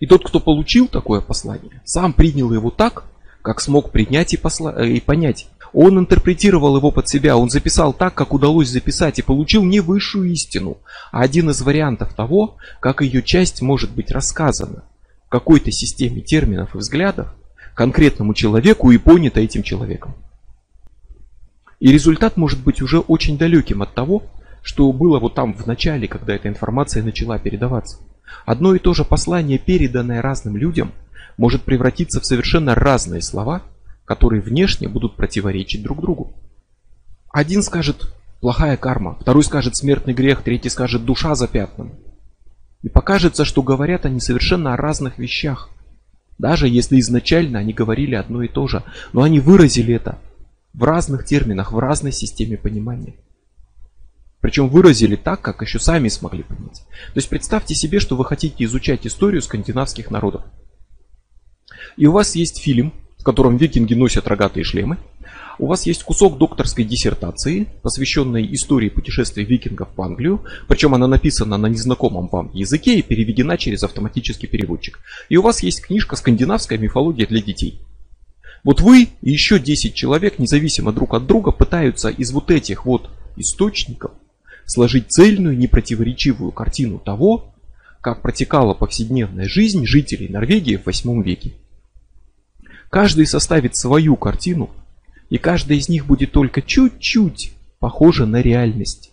И 0.00 0.06
тот, 0.06 0.26
кто 0.26 0.40
получил 0.40 0.88
такое 0.88 1.20
послание, 1.20 1.82
сам 1.84 2.14
принял 2.14 2.52
его 2.52 2.70
так, 2.70 3.04
как 3.42 3.60
смог 3.60 3.92
принять 3.92 4.34
и, 4.34 4.38
посла... 4.38 4.74
Э, 4.76 4.88
и 4.88 5.00
понять. 5.00 5.48
Он 5.72 5.98
интерпретировал 5.98 6.76
его 6.76 6.90
под 6.90 7.08
себя, 7.08 7.36
он 7.36 7.48
записал 7.48 7.92
так, 7.92 8.14
как 8.14 8.32
удалось 8.32 8.68
записать, 8.68 9.18
и 9.18 9.22
получил 9.22 9.62
не 9.62 9.80
высшую 9.80 10.32
истину, 10.32 10.78
а 11.12 11.20
один 11.20 11.50
из 11.50 11.60
вариантов 11.62 12.12
того, 12.14 12.56
как 12.80 13.02
ее 13.02 13.22
часть 13.22 13.62
может 13.62 13.92
быть 13.92 14.10
рассказана 14.10 14.82
в 15.26 15.28
какой-то 15.28 15.70
системе 15.70 16.22
терминов 16.22 16.74
и 16.74 16.78
взглядов 16.78 17.28
конкретному 17.74 18.34
человеку 18.34 18.90
и 18.90 18.98
понято 18.98 19.40
этим 19.40 19.62
человеком. 19.62 20.16
И 21.78 21.92
результат 21.92 22.36
может 22.36 22.62
быть 22.62 22.82
уже 22.82 22.98
очень 22.98 23.38
далеким 23.38 23.80
от 23.80 23.94
того, 23.94 24.24
что 24.62 24.92
было 24.92 25.20
вот 25.20 25.34
там 25.34 25.54
в 25.54 25.66
начале, 25.66 26.08
когда 26.08 26.34
эта 26.34 26.48
информация 26.48 27.02
начала 27.02 27.38
передаваться. 27.38 27.98
Одно 28.46 28.74
и 28.74 28.78
то 28.78 28.94
же 28.94 29.04
послание, 29.04 29.58
переданное 29.58 30.22
разным 30.22 30.56
людям, 30.56 30.92
может 31.36 31.62
превратиться 31.62 32.20
в 32.20 32.26
совершенно 32.26 32.74
разные 32.74 33.22
слова– 33.22 33.62
которые 34.10 34.42
внешне 34.42 34.88
будут 34.88 35.14
противоречить 35.14 35.84
друг 35.84 36.00
другу. 36.00 36.34
Один 37.32 37.62
скажет 37.62 38.12
плохая 38.40 38.76
карма, 38.76 39.16
второй 39.20 39.44
скажет 39.44 39.76
смертный 39.76 40.14
грех, 40.14 40.42
третий 40.42 40.68
скажет 40.68 41.04
душа 41.04 41.36
за 41.36 41.46
пятном. 41.46 41.92
И 42.82 42.88
покажется, 42.88 43.44
что 43.44 43.62
говорят 43.62 44.06
они 44.06 44.18
совершенно 44.18 44.74
о 44.74 44.76
разных 44.76 45.18
вещах. 45.18 45.70
Даже 46.38 46.66
если 46.66 46.98
изначально 46.98 47.60
они 47.60 47.72
говорили 47.72 48.16
одно 48.16 48.42
и 48.42 48.48
то 48.48 48.66
же, 48.66 48.82
но 49.12 49.22
они 49.22 49.38
выразили 49.38 49.94
это 49.94 50.18
в 50.74 50.82
разных 50.82 51.24
терминах, 51.24 51.70
в 51.70 51.78
разной 51.78 52.10
системе 52.10 52.56
понимания. 52.56 53.14
Причем 54.40 54.68
выразили 54.68 55.16
так, 55.16 55.42
как 55.42 55.62
еще 55.62 55.78
сами 55.78 56.08
смогли 56.08 56.42
понять. 56.42 56.82
То 57.12 57.16
есть 57.16 57.28
представьте 57.28 57.74
себе, 57.74 58.00
что 58.00 58.16
вы 58.16 58.24
хотите 58.24 58.64
изучать 58.64 59.06
историю 59.06 59.42
скандинавских 59.42 60.10
народов. 60.10 60.42
И 61.96 62.06
у 62.06 62.12
вас 62.12 62.34
есть 62.34 62.58
фильм, 62.60 62.94
в 63.18 63.24
котором 63.24 63.58
викинги 63.58 63.94
носят 63.94 64.26
рогатые 64.26 64.64
шлемы. 64.64 64.96
У 65.58 65.66
вас 65.66 65.84
есть 65.84 66.02
кусок 66.04 66.38
докторской 66.38 66.86
диссертации, 66.86 67.66
посвященной 67.82 68.54
истории 68.54 68.88
путешествий 68.88 69.44
викингов 69.44 69.90
в 69.94 70.00
Англию, 70.00 70.42
причем 70.68 70.94
она 70.94 71.06
написана 71.06 71.58
на 71.58 71.66
незнакомом 71.66 72.28
вам 72.28 72.50
языке 72.54 72.98
и 72.98 73.02
переведена 73.02 73.58
через 73.58 73.82
автоматический 73.82 74.46
переводчик. 74.46 75.00
И 75.28 75.36
у 75.36 75.42
вас 75.42 75.62
есть 75.62 75.82
книжка 75.82 76.16
«Скандинавская 76.16 76.78
мифология 76.78 77.26
для 77.26 77.42
детей». 77.42 77.82
Вот 78.64 78.80
вы 78.80 79.08
и 79.20 79.30
еще 79.30 79.58
10 79.58 79.94
человек, 79.94 80.38
независимо 80.38 80.92
друг 80.92 81.12
от 81.12 81.26
друга, 81.26 81.50
пытаются 81.50 82.08
из 82.08 82.32
вот 82.32 82.50
этих 82.50 82.86
вот 82.86 83.10
источников 83.36 84.12
сложить 84.70 85.10
цельную, 85.10 85.58
непротиворечивую 85.58 86.52
картину 86.52 87.00
того, 87.00 87.52
как 88.00 88.22
протекала 88.22 88.72
повседневная 88.72 89.48
жизнь 89.48 89.84
жителей 89.84 90.28
Норвегии 90.28 90.76
в 90.76 90.86
8 90.86 91.24
веке. 91.24 91.54
Каждый 92.88 93.26
составит 93.26 93.74
свою 93.74 94.14
картину, 94.14 94.70
и 95.28 95.38
каждая 95.38 95.76
из 95.76 95.88
них 95.88 96.06
будет 96.06 96.30
только 96.30 96.62
чуть-чуть 96.62 97.52
похожа 97.80 98.26
на 98.26 98.40
реальность. 98.42 99.10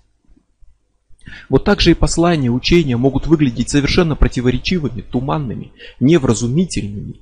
Вот 1.49 1.63
так 1.63 1.81
же 1.81 1.89
и 1.89 1.95
послания, 1.95 2.51
учения 2.51 2.95
могут 2.95 3.25
выглядеть 3.25 3.69
совершенно 3.69 4.15
противоречивыми, 4.15 5.01
туманными, 5.01 5.71
невразумительными. 5.99 7.21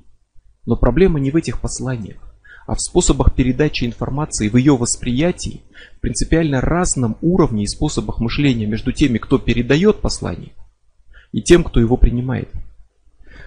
Но 0.66 0.76
проблема 0.76 1.20
не 1.20 1.30
в 1.30 1.36
этих 1.36 1.58
посланиях, 1.58 2.18
а 2.66 2.74
в 2.74 2.80
способах 2.80 3.34
передачи 3.34 3.84
информации, 3.84 4.48
в 4.48 4.56
ее 4.56 4.76
восприятии, 4.76 5.62
в 5.96 6.00
принципиально 6.00 6.60
разном 6.60 7.16
уровне 7.22 7.64
и 7.64 7.68
способах 7.68 8.18
мышления 8.18 8.66
между 8.66 8.92
теми, 8.92 9.18
кто 9.18 9.38
передает 9.38 10.00
послание, 10.00 10.52
и 11.32 11.40
тем, 11.42 11.62
кто 11.62 11.80
его 11.80 11.96
принимает. 11.96 12.48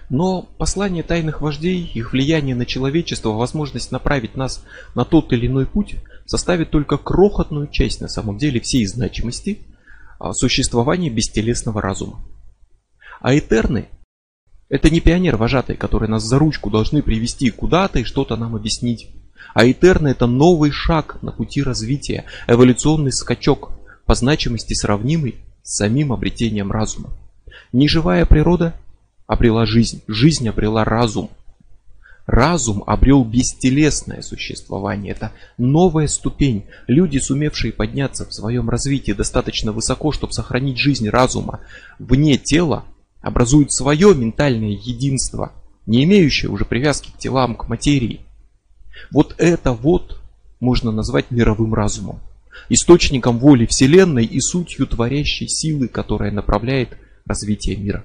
Но 0.08 0.48
послание 0.58 1.02
тайных 1.02 1.40
вождей, 1.40 1.88
их 1.94 2.12
влияние 2.12 2.56
на 2.56 2.66
человечество, 2.66 3.30
возможность 3.30 3.92
направить 3.92 4.36
нас 4.36 4.64
на 4.94 5.04
тот 5.04 5.32
или 5.32 5.46
иной 5.46 5.66
путь, 5.66 5.96
составит 6.26 6.70
только 6.70 6.96
крохотную 6.96 7.68
часть 7.68 8.00
на 8.00 8.08
самом 8.08 8.38
деле 8.38 8.60
всей 8.60 8.86
значимости 8.86 9.60
а, 10.18 10.32
существования 10.32 11.10
бестелесного 11.10 11.80
разума. 11.80 12.24
А 13.20 13.36
Этерны– 13.36 13.88
это 14.70 14.88
не 14.88 15.00
пионер-вожатый, 15.00 15.76
который 15.76 16.08
нас 16.08 16.22
за 16.22 16.38
ручку 16.38 16.70
должны 16.70 17.02
привести 17.02 17.50
куда-то 17.50 17.98
и 17.98 18.04
что-то 18.04 18.36
нам 18.36 18.54
объяснить. 18.56 19.10
А 19.52 19.68
Этерны– 19.68 20.08
это 20.10 20.26
новый 20.26 20.70
шаг 20.70 21.18
на 21.22 21.32
пути 21.32 21.62
развития, 21.62 22.24
эволюционный 22.46 23.12
скачок, 23.12 23.72
по 24.06 24.14
значимости 24.14 24.74
сравнимый 24.74 25.36
с 25.62 25.76
самим 25.76 26.12
обретением 26.12 26.70
разума. 26.72 27.10
Неживая 27.72 28.24
природа 28.26 28.74
обрела 29.26 29.66
жизнь, 29.66 30.02
жизнь 30.06 30.48
обрела 30.48 30.84
разум. 30.84 31.30
Разум 32.26 32.84
обрел 32.86 33.24
бестелесное 33.24 34.22
существование. 34.22 35.12
Это 35.12 35.32
новая 35.58 36.06
ступень. 36.06 36.64
Люди, 36.86 37.18
сумевшие 37.18 37.72
подняться 37.72 38.24
в 38.24 38.32
своем 38.32 38.70
развитии 38.70 39.12
достаточно 39.12 39.72
высоко, 39.72 40.12
чтобы 40.12 40.32
сохранить 40.32 40.78
жизнь 40.78 41.08
разума 41.08 41.60
вне 41.98 42.36
тела, 42.36 42.84
образуют 43.20 43.72
свое 43.72 44.14
ментальное 44.14 44.70
единство, 44.70 45.52
не 45.86 46.04
имеющее 46.04 46.50
уже 46.50 46.64
привязки 46.64 47.10
к 47.10 47.18
телам, 47.18 47.54
к 47.54 47.68
материи. 47.68 48.20
Вот 49.10 49.34
это 49.38 49.72
вот 49.72 50.20
можно 50.60 50.90
назвать 50.92 51.30
мировым 51.30 51.74
разумом. 51.74 52.20
Источником 52.68 53.38
воли 53.38 53.66
Вселенной 53.66 54.24
и 54.24 54.40
сутью 54.40 54.86
творящей 54.86 55.48
силы, 55.48 55.88
которая 55.88 56.30
направляет 56.30 56.96
развитие 57.24 57.76
мира. 57.76 58.04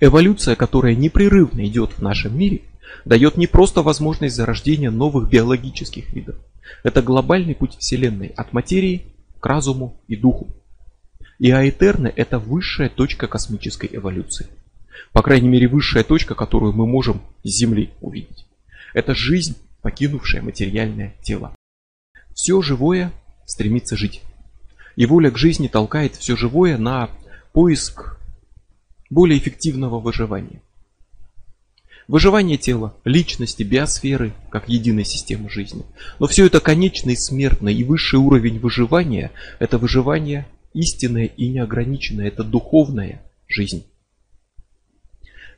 Эволюция, 0.00 0.54
которая 0.54 0.94
непрерывно 0.94 1.66
идет 1.66 1.92
в 1.92 2.02
нашем 2.02 2.38
мире, 2.38 2.62
дает 3.04 3.36
не 3.36 3.46
просто 3.46 3.82
возможность 3.82 4.36
зарождения 4.36 4.90
новых 4.90 5.28
биологических 5.28 6.12
видов. 6.12 6.36
Это 6.84 7.02
глобальный 7.02 7.54
путь 7.54 7.76
Вселенной 7.78 8.28
от 8.28 8.52
материи 8.52 9.06
к 9.40 9.46
разуму 9.46 10.00
и 10.06 10.16
духу. 10.16 10.48
И 11.38 11.50
Аэтерна 11.50 12.08
это 12.08 12.38
высшая 12.38 12.88
точка 12.88 13.28
космической 13.28 13.88
эволюции. 13.92 14.46
По 15.12 15.22
крайней 15.22 15.48
мере, 15.48 15.68
высшая 15.68 16.02
точка, 16.02 16.34
которую 16.34 16.72
мы 16.72 16.86
можем 16.86 17.22
с 17.44 17.48
Земли 17.48 17.90
увидеть. 18.00 18.46
Это 18.92 19.14
жизнь, 19.14 19.56
покинувшая 19.82 20.42
материальное 20.42 21.14
тело. 21.22 21.54
Все 22.34 22.60
живое 22.60 23.12
стремится 23.46 23.96
жить. 23.96 24.22
И 24.96 25.06
воля 25.06 25.30
к 25.30 25.38
жизни 25.38 25.68
толкает 25.68 26.16
все 26.16 26.36
живое 26.36 26.76
на 26.76 27.08
поиск 27.52 28.18
более 29.10 29.38
эффективного 29.38 30.00
выживания. 30.00 30.60
Выживание 32.08 32.56
тела, 32.56 32.94
личности, 33.04 33.62
биосферы, 33.62 34.32
как 34.50 34.68
единой 34.68 35.04
системы 35.04 35.50
жизни. 35.50 35.84
Но 36.18 36.26
все 36.26 36.46
это 36.46 36.58
конечно 36.58 37.10
и 37.10 37.16
смертно, 37.16 37.68
и 37.68 37.84
высший 37.84 38.18
уровень 38.18 38.58
выживания– 38.58 39.30
это 39.58 39.78
выживание 39.78 40.46
истинное 40.72 41.26
и 41.26 41.48
неограниченное, 41.48 42.28
это 42.28 42.44
духовная 42.44 43.22
жизнь. 43.46 43.84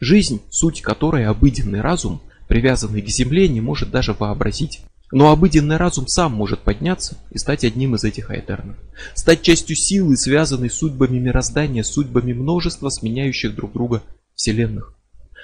Жизнь, 0.01 0.40
суть 0.51 0.81
которой 0.81 1.27
обыденный 1.27 1.81
разум, 1.81 2.23
привязанный 2.49 3.03
к 3.03 3.09
земле, 3.09 3.49
не 3.49 3.61
может 3.61 3.90
даже 3.90 4.12
вообразить. 4.12 4.81
Но 5.12 5.31
обыденный 5.31 5.77
разум 5.77 6.07
сам 6.07 6.33
может 6.33 6.61
подняться 6.61 7.16
и 7.31 7.38
стать 7.38 7.64
одним 7.64 7.96
из 7.96 8.05
этих 8.05 8.31
айтернов. 8.31 8.77
Стать 9.14 9.42
частью 9.42 9.77
силы, 9.77 10.16
связанной 10.16 10.70
с 10.70 10.75
судьбами 10.75 11.18
мироздания, 11.18 11.83
судьбами 11.83 12.33
множества 12.33 12.88
сменяющих 12.90 13.55
друг 13.55 13.73
друга 13.73 14.03
вселенных. 14.35 14.94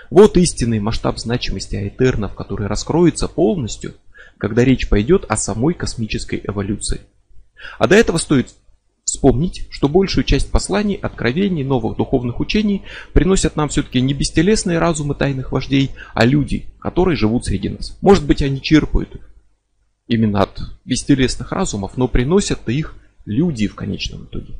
Вот 0.08 0.36
истинный 0.36 0.78
масштаб 0.78 1.18
значимости 1.18 1.74
айтернов, 1.74 2.34
который 2.34 2.68
раскроется 2.68 3.26
полностью, 3.26 3.94
когда 4.38 4.64
речь 4.64 4.88
пойдет 4.88 5.24
о 5.28 5.36
самой 5.36 5.74
космической 5.74 6.40
эволюции. 6.44 7.00
А 7.78 7.88
до 7.88 7.96
этого 7.96 8.18
стоит 8.18 8.54
вспомнить, 9.06 9.66
что 9.70 9.88
большую 9.88 10.24
часть 10.24 10.50
посланий, 10.50 10.96
откровений, 10.96 11.64
новых 11.64 11.96
духовных 11.96 12.40
учений 12.40 12.82
приносят 13.12 13.56
нам 13.56 13.68
все-таки 13.68 14.00
не 14.00 14.12
бестелесные 14.12 14.78
разумы 14.78 15.14
тайных 15.14 15.52
вождей, 15.52 15.92
а 16.12 16.26
люди, 16.26 16.66
которые 16.78 17.16
живут 17.16 17.46
среди 17.46 17.70
нас. 17.70 17.96
Может 18.02 18.26
быть, 18.26 18.42
они 18.42 18.60
черпают 18.60 19.14
их 19.14 19.30
именно 20.08 20.42
от 20.42 20.60
бестелесных 20.84 21.52
разумов, 21.52 21.96
но 21.96 22.08
приносят 22.08 22.68
их 22.68 22.94
люди 23.24 23.66
в 23.66 23.74
конечном 23.74 24.24
итоге. 24.24 24.54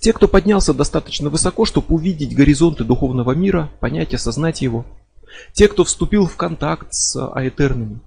Те, 0.00 0.12
кто 0.12 0.28
поднялся 0.28 0.74
достаточно 0.74 1.28
высоко, 1.28 1.64
чтобы 1.64 1.94
увидеть 1.94 2.34
горизонты 2.34 2.84
духовного 2.84 3.32
мира, 3.32 3.70
понять, 3.80 4.14
осознать 4.14 4.62
его. 4.62 4.86
Те, 5.52 5.66
кто 5.68 5.84
вступил 5.84 6.26
в 6.26 6.36
контакт 6.36 6.88
с 6.90 7.16
аэтерными. 7.16 8.00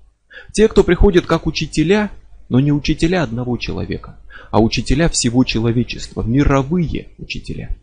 Те, 0.54 0.68
кто 0.68 0.84
приходит 0.84 1.26
как 1.26 1.48
учителя, 1.48 2.12
но 2.50 2.60
не 2.60 2.72
учителя 2.72 3.24
одного 3.24 3.58
человека, 3.58 4.20
а 4.52 4.62
учителя 4.62 5.10
всего 5.10 5.44
человечества, 5.44 6.22
мировые 6.22 7.10
учителя. 7.18 7.76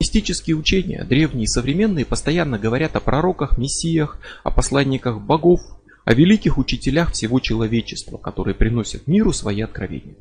Мистические 0.00 0.56
учения, 0.56 1.04
древние 1.04 1.44
и 1.44 1.46
современные, 1.46 2.06
постоянно 2.06 2.58
говорят 2.58 2.96
о 2.96 3.00
пророках, 3.00 3.58
мессиях, 3.58 4.18
о 4.42 4.50
посланниках 4.50 5.20
богов, 5.20 5.60
о 6.04 6.14
великих 6.14 6.56
учителях 6.56 7.12
всего 7.12 7.38
человечества, 7.38 8.16
которые 8.16 8.54
приносят 8.54 9.06
миру 9.06 9.32
свои 9.32 9.60
откровения. 9.60 10.16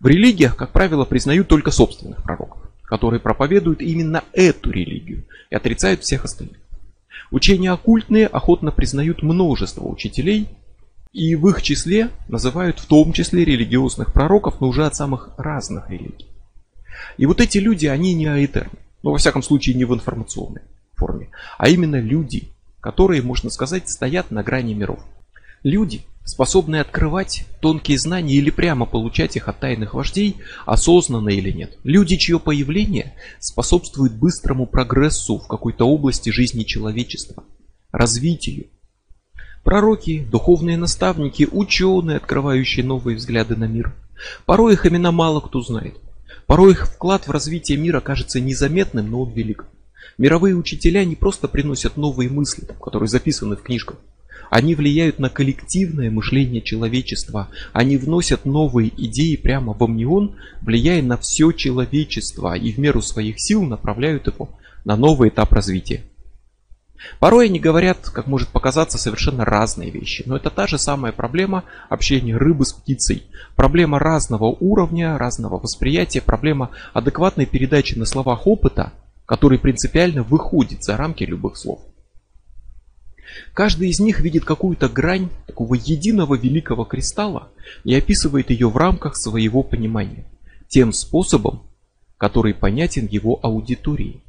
В 0.00 0.06
религиях, 0.06 0.56
как 0.56 0.72
правило, 0.72 1.04
признают 1.04 1.48
только 1.48 1.70
собственных 1.70 2.22
пророков, 2.22 2.62
которые 2.82 3.20
проповедуют 3.20 3.82
именно 3.82 4.24
эту 4.32 4.70
религию 4.70 5.26
и 5.50 5.54
отрицают 5.54 6.02
всех 6.02 6.24
остальных. 6.24 6.56
Учения 7.30 7.70
оккультные 7.70 8.26
охотно 8.26 8.72
признают 8.72 9.22
множество 9.22 9.86
учителей, 9.86 10.48
и 11.12 11.34
в 11.34 11.48
их 11.48 11.62
числе 11.62 12.10
называют 12.28 12.78
в 12.78 12.86
том 12.86 13.12
числе 13.12 13.44
религиозных 13.44 14.12
пророков, 14.12 14.60
но 14.60 14.68
уже 14.68 14.86
от 14.86 14.94
самых 14.94 15.30
разных 15.36 15.90
религий. 15.90 16.28
И 17.16 17.26
вот 17.26 17.40
эти 17.40 17.58
люди, 17.58 17.86
они 17.86 18.14
не 18.14 18.26
аэтерны, 18.26 18.78
ну 19.02 19.12
во 19.12 19.18
всяком 19.18 19.42
случае 19.42 19.74
не 19.74 19.84
в 19.84 19.94
информационной 19.94 20.62
форме, 20.94 21.30
а 21.58 21.68
именно 21.68 22.00
люди, 22.00 22.52
которые, 22.80 23.22
можно 23.22 23.50
сказать, 23.50 23.88
стоят 23.88 24.30
на 24.30 24.42
грани 24.42 24.74
миров. 24.74 25.00
Люди, 25.62 26.02
способные 26.24 26.80
открывать 26.80 27.44
тонкие 27.60 27.98
знания 27.98 28.34
или 28.34 28.50
прямо 28.50 28.86
получать 28.86 29.36
их 29.36 29.48
от 29.48 29.60
тайных 29.60 29.94
вождей, 29.94 30.36
осознанно 30.64 31.30
или 31.30 31.50
нет. 31.50 31.76
Люди, 31.84 32.16
чье 32.16 32.38
появление 32.38 33.14
способствует 33.40 34.14
быстрому 34.14 34.66
прогрессу 34.66 35.38
в 35.38 35.48
какой-то 35.48 35.86
области 35.86 36.30
жизни 36.30 36.62
человечества, 36.62 37.44
развитию. 37.92 38.68
Пророки, 39.62 40.26
духовные 40.30 40.76
наставники, 40.76 41.48
ученые, 41.50 42.16
открывающие 42.16 42.84
новые 42.84 43.16
взгляды 43.16 43.56
на 43.56 43.64
мир. 43.64 43.94
Порой 44.46 44.74
их 44.74 44.86
имена 44.86 45.12
мало 45.12 45.40
кто 45.40 45.60
знает. 45.60 45.96
Порой 46.46 46.72
их 46.72 46.86
вклад 46.86 47.26
в 47.26 47.30
развитие 47.30 47.78
мира 47.78 48.00
кажется 48.00 48.40
незаметным, 48.40 49.10
но 49.10 49.22
он 49.22 49.32
велик. 49.32 49.66
Мировые 50.18 50.56
учителя 50.56 51.04
не 51.04 51.16
просто 51.16 51.48
приносят 51.48 51.96
новые 51.96 52.28
мысли, 52.28 52.66
которые 52.80 53.08
записаны 53.08 53.56
в 53.56 53.62
книжках, 53.62 53.96
они 54.50 54.74
влияют 54.74 55.20
на 55.20 55.30
коллективное 55.30 56.10
мышление 56.10 56.60
человечества. 56.60 57.48
Они 57.72 57.96
вносят 57.96 58.44
новые 58.44 58.92
идеи 58.96 59.36
прямо 59.36 59.72
в 59.72 59.82
амнион, 59.82 60.36
влияя 60.60 61.02
на 61.02 61.16
все 61.16 61.52
человечество 61.52 62.56
и 62.56 62.72
в 62.72 62.78
меру 62.78 63.00
своих 63.00 63.36
сил 63.38 63.62
направляют 63.62 64.26
его 64.26 64.50
на 64.84 64.96
новый 64.96 65.28
этап 65.28 65.52
развития. 65.52 66.02
Порой 67.18 67.46
они 67.46 67.58
говорят, 67.58 68.10
как 68.10 68.26
может 68.26 68.48
показаться, 68.48 68.98
совершенно 68.98 69.44
разные 69.44 69.90
вещи, 69.90 70.22
но 70.26 70.36
это 70.36 70.50
та 70.50 70.66
же 70.66 70.78
самая 70.78 71.12
проблема 71.12 71.64
общения 71.88 72.36
рыбы 72.36 72.66
с 72.66 72.72
птицей. 72.72 73.24
Проблема 73.56 73.98
разного 73.98 74.46
уровня, 74.46 75.16
разного 75.16 75.58
восприятия, 75.58 76.20
проблема 76.20 76.70
адекватной 76.92 77.46
передачи 77.46 77.94
на 77.94 78.04
словах 78.04 78.46
опыта, 78.46 78.92
который 79.26 79.58
принципиально 79.58 80.22
выходит 80.22 80.84
за 80.84 80.96
рамки 80.96 81.24
любых 81.24 81.56
слов. 81.56 81.80
Каждый 83.54 83.88
из 83.88 84.00
них 84.00 84.20
видит 84.20 84.44
какую-то 84.44 84.88
грань 84.88 85.30
такого 85.46 85.74
единого 85.74 86.34
великого 86.34 86.84
кристалла 86.84 87.48
и 87.84 87.94
описывает 87.94 88.50
ее 88.50 88.68
в 88.68 88.76
рамках 88.76 89.16
своего 89.16 89.62
понимания, 89.62 90.24
тем 90.68 90.92
способом, 90.92 91.62
который 92.18 92.54
понятен 92.54 93.06
его 93.06 93.38
аудитории. 93.42 94.22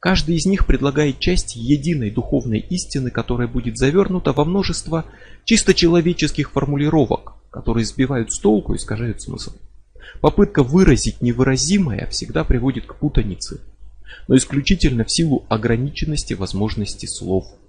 Каждый 0.00 0.36
из 0.36 0.46
них 0.46 0.66
предлагает 0.66 1.20
часть 1.20 1.56
единой 1.56 2.10
духовной 2.10 2.58
истины, 2.58 3.10
которая 3.10 3.46
будет 3.46 3.76
завернута 3.76 4.32
во 4.32 4.44
множество 4.44 5.04
чисто 5.44 5.74
человеческих 5.74 6.50
формулировок, 6.52 7.34
которые 7.50 7.84
сбивают 7.84 8.32
с 8.32 8.38
толку 8.38 8.74
и 8.74 8.76
искажают 8.76 9.22
смысл. 9.22 9.52
Попытка 10.20 10.62
выразить 10.62 11.20
невыразимое 11.20 12.06
всегда 12.10 12.44
приводит 12.44 12.86
к 12.86 12.96
путанице, 12.96 13.60
но 14.26 14.36
исключительно 14.36 15.04
в 15.04 15.12
силу 15.12 15.44
ограниченности 15.48 16.34
возможностей 16.34 17.06
слов– 17.06 17.46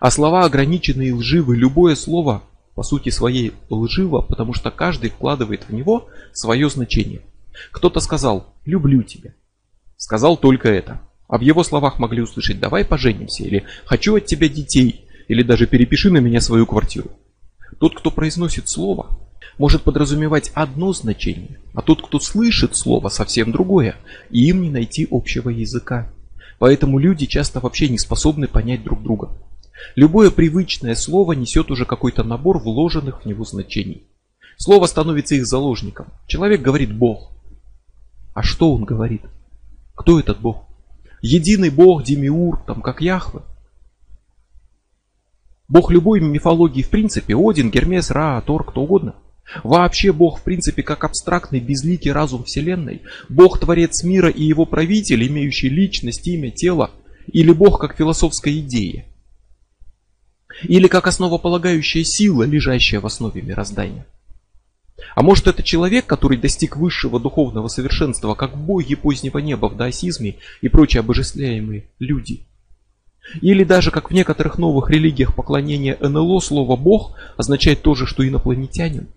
а 0.00 0.10
слова 0.10 0.44
ограничены 0.44 1.08
и 1.08 1.12
лживы. 1.12 1.56
Любое 1.56 1.94
слово 1.94 2.42
по 2.74 2.82
сути 2.82 3.10
своей 3.10 3.52
лживо, 3.68 4.20
потому 4.20 4.54
что 4.54 4.70
каждый 4.70 5.10
вкладывает 5.10 5.64
в 5.68 5.72
него 5.72 6.08
свое 6.32 6.70
значение. 6.70 7.22
Кто-то 7.72 8.00
сказал 8.00 8.46
«люблю 8.64 9.02
тебя». 9.02 9.34
Сказал 9.98 10.36
только 10.36 10.68
это. 10.68 11.00
А 11.26 11.38
в 11.38 11.42
его 11.42 11.62
словах 11.64 11.98
могли 11.98 12.22
услышать 12.22 12.60
«давай 12.60 12.84
поженимся» 12.84 13.42
или 13.42 13.64
«хочу 13.84 14.16
от 14.16 14.26
тебя 14.26 14.48
детей» 14.48 15.04
или 15.26 15.42
даже 15.42 15.66
«перепиши 15.66 16.10
на 16.10 16.18
меня 16.18 16.40
свою 16.40 16.66
квартиру». 16.66 17.10
Тот, 17.80 17.98
кто 17.98 18.12
произносит 18.12 18.68
слово, 18.68 19.18
может 19.58 19.82
подразумевать 19.82 20.52
одно 20.54 20.92
значение, 20.92 21.58
а 21.74 21.82
тот, 21.82 22.00
кто 22.00 22.20
слышит 22.20 22.76
слово, 22.76 23.08
совсем 23.08 23.50
другое, 23.50 23.96
и 24.30 24.48
им 24.48 24.62
не 24.62 24.70
найти 24.70 25.06
общего 25.10 25.50
языка. 25.50 26.10
Поэтому 26.60 26.98
люди 26.98 27.26
часто 27.26 27.58
вообще 27.58 27.88
не 27.88 27.98
способны 27.98 28.46
понять 28.46 28.84
друг 28.84 29.02
друга. 29.02 29.30
Любое 29.96 30.30
привычное 30.30 30.94
слово 30.94 31.32
несет 31.32 31.72
уже 31.72 31.84
какой-то 31.84 32.22
набор 32.22 32.58
вложенных 32.58 33.22
в 33.22 33.26
него 33.26 33.44
значений. 33.44 34.04
Слово 34.56 34.86
становится 34.86 35.34
их 35.34 35.46
заложником. 35.46 36.06
Человек 36.28 36.62
говорит 36.62 36.96
Бог. 36.96 37.32
А 38.32 38.44
что 38.44 38.72
он 38.72 38.84
говорит? 38.84 39.22
Кто 39.98 40.20
этот 40.20 40.40
Бог? 40.40 40.68
Единый 41.20 41.70
Бог, 41.70 42.04
Демиур, 42.04 42.62
там 42.64 42.82
как 42.82 43.00
Яхве? 43.00 43.40
Бог 45.66 45.90
любой 45.90 46.20
мифологии 46.20 46.82
в 46.82 46.88
принципе, 46.88 47.34
Один, 47.36 47.70
Гермес, 47.70 48.12
Ра, 48.12 48.40
Тор, 48.46 48.64
кто 48.64 48.82
угодно. 48.82 49.16
Вообще 49.64 50.12
Бог 50.12 50.38
в 50.38 50.44
принципе 50.44 50.84
как 50.84 51.02
абстрактный 51.02 51.58
безликий 51.58 52.12
разум 52.12 52.44
Вселенной. 52.44 53.02
Бог 53.28 53.58
творец 53.58 54.04
мира 54.04 54.28
и 54.30 54.44
его 54.44 54.66
правитель, 54.66 55.26
имеющий 55.26 55.68
личность, 55.68 56.26
имя, 56.28 56.52
тело. 56.52 56.92
Или 57.26 57.50
Бог 57.50 57.80
как 57.80 57.96
философская 57.96 58.56
идея. 58.60 59.04
Или 60.62 60.86
как 60.86 61.08
основополагающая 61.08 62.04
сила, 62.04 62.44
лежащая 62.44 63.00
в 63.00 63.06
основе 63.06 63.42
мироздания. 63.42 64.06
А 65.14 65.22
может 65.22 65.46
это 65.46 65.62
человек, 65.62 66.06
который 66.06 66.38
достиг 66.38 66.76
высшего 66.76 67.18
духовного 67.18 67.68
совершенства, 67.68 68.34
как 68.34 68.56
боги 68.56 68.94
позднего 68.94 69.38
неба 69.38 69.68
в 69.68 69.76
даосизме 69.76 70.36
и 70.60 70.68
прочие 70.68 71.00
обожествляемые 71.00 71.88
люди. 71.98 72.46
Или 73.40 73.64
даже, 73.64 73.90
как 73.90 74.10
в 74.10 74.14
некоторых 74.14 74.58
новых 74.58 74.90
религиях 74.90 75.34
поклонение 75.34 75.96
НЛО, 76.00 76.40
слово 76.40 76.76
«бог» 76.76 77.14
означает 77.36 77.82
то 77.82 77.94
же, 77.94 78.06
что 78.06 78.26
инопланетянин. 78.26 79.08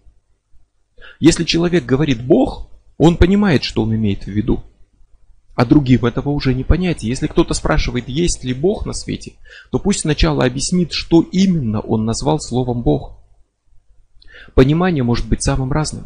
Если 1.19 1.43
человек 1.43 1.85
говорит 1.85 2.21
Бог, 2.21 2.69
он 2.97 3.15
понимает, 3.15 3.63
что 3.63 3.83
он 3.83 3.95
имеет 3.95 4.23
в 4.23 4.27
виду. 4.27 4.63
А 5.55 5.65
другим 5.65 6.05
этого 6.05 6.29
уже 6.29 6.53
не 6.53 6.63
понять. 6.63 7.03
Если 7.03 7.27
кто-то 7.27 7.53
спрашивает, 7.53 8.07
есть 8.07 8.43
ли 8.43 8.53
Бог 8.53 8.85
на 8.85 8.93
свете, 8.93 9.33
то 9.71 9.79
пусть 9.79 10.01
сначала 10.01 10.45
объяснит, 10.45 10.91
что 10.91 11.21
именно 11.21 11.79
он 11.79 12.05
назвал 12.05 12.39
словом 12.39 12.81
Бог. 12.81 13.20
Понимание 14.53 15.03
может 15.03 15.27
быть 15.27 15.43
самым 15.43 15.71
разным. 15.71 16.05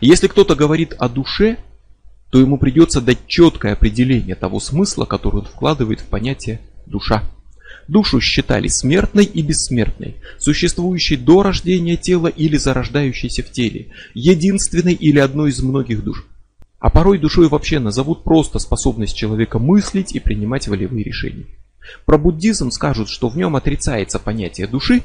Если 0.00 0.28
кто-то 0.28 0.54
говорит 0.54 0.94
о 0.98 1.08
душе, 1.08 1.58
то 2.30 2.38
ему 2.38 2.58
придется 2.58 3.00
дать 3.00 3.26
четкое 3.26 3.74
определение 3.74 4.34
того 4.34 4.60
смысла, 4.60 5.04
который 5.04 5.40
он 5.40 5.44
вкладывает 5.44 6.00
в 6.00 6.06
понятие 6.06 6.60
душа. 6.86 7.24
Душу 7.88 8.20
считали 8.20 8.68
смертной 8.68 9.24
и 9.24 9.42
бессмертной, 9.42 10.16
существующей 10.38 11.16
до 11.16 11.42
рождения 11.42 11.96
тела 11.96 12.28
или 12.28 12.56
зарождающейся 12.56 13.42
в 13.42 13.50
теле, 13.50 13.92
единственной 14.14 14.94
или 14.94 15.18
одной 15.18 15.50
из 15.50 15.60
многих 15.62 16.04
душ. 16.04 16.26
А 16.78 16.90
порой 16.90 17.18
душой 17.18 17.48
вообще 17.48 17.78
назовут 17.78 18.24
просто 18.24 18.58
способность 18.58 19.16
человека 19.16 19.58
мыслить 19.58 20.14
и 20.14 20.20
принимать 20.20 20.68
волевые 20.68 21.04
решения. 21.04 21.46
Про 22.06 22.18
буддизм 22.18 22.70
скажут, 22.70 23.08
что 23.08 23.28
в 23.28 23.36
нем 23.36 23.56
отрицается 23.56 24.18
понятие 24.18 24.66
души, 24.66 25.02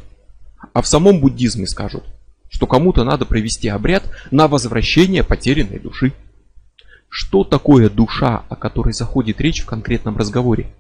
а 0.74 0.82
в 0.82 0.88
самом 0.88 1.20
буддизме 1.20 1.68
скажут, 1.68 2.04
что 2.50 2.68
кому-то 2.68 3.04
надо 3.04 3.26
провести 3.26 3.68
обряд 3.68 4.04
на 4.32 4.48
возвращение 4.48 5.24
потерянной 5.24 5.80
души. 5.80 6.14
Что 7.10 7.44
такое 7.44 7.90
душа, 7.90 8.46
о 8.50 8.56
которой 8.56 8.94
заходит 8.94 9.42
речь 9.42 9.62
в 9.62 9.66
конкретном 9.66 10.18
разговоре? 10.18 10.74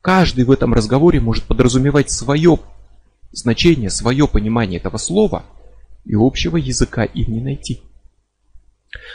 Каждый 0.00 0.44
в 0.44 0.50
этом 0.50 0.72
разговоре 0.72 1.20
может 1.20 1.44
подразумевать 1.44 2.10
свое 2.10 2.58
значение, 3.32 3.90
свое 3.90 4.26
понимание 4.26 4.80
этого 4.80 4.96
слова, 4.96 5.44
и 6.04 6.14
общего 6.14 6.56
языка 6.56 7.04
им 7.04 7.32
не 7.32 7.40
найти. 7.40 7.82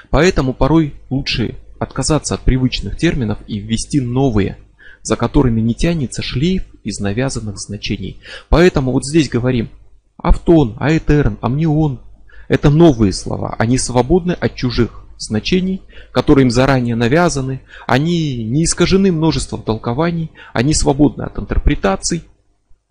Поэтому 0.09 0.53
порой 0.53 0.93
лучше 1.09 1.57
отказаться 1.79 2.36
от 2.36 2.41
привычных 2.41 2.97
терминов 2.97 3.39
и 3.47 3.57
ввести 3.57 3.99
новые, 3.99 4.57
за 5.01 5.15
которыми 5.15 5.62
не 5.62 5.73
тянется 5.73 6.21
шлейф 6.21 6.63
из 6.83 6.99
навязанных 6.99 7.57
значений. 7.57 8.21
Поэтому 8.49 8.91
вот 8.91 9.03
здесь 9.05 9.29
говорим 9.29 9.69
автон, 10.23 10.75
аэтерн, 10.79 11.38
амнион. 11.41 11.99
Это 12.47 12.71
новые 12.71 13.13
слова, 13.13 13.55
они 13.59 13.77
свободны 13.77 14.31
от 14.31 14.55
чужих 14.55 15.05
значений, 15.17 15.81
которые 16.12 16.43
им 16.43 16.51
заранее 16.51 16.95
навязаны, 16.95 17.62
они 17.88 18.43
не 18.43 18.63
искажены 18.65 19.12
множеством 19.12 19.62
толкований, 19.62 20.31
они 20.53 20.73
свободны 20.73 21.23
от 21.23 21.38
интерпретаций 21.38 22.23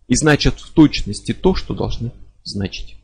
и 0.09 0.15
значат 0.15 0.61
в 0.61 0.71
точности 0.73 1.33
то, 1.33 1.55
что 1.55 1.75
должны 1.75 2.13
значить. 2.45 2.97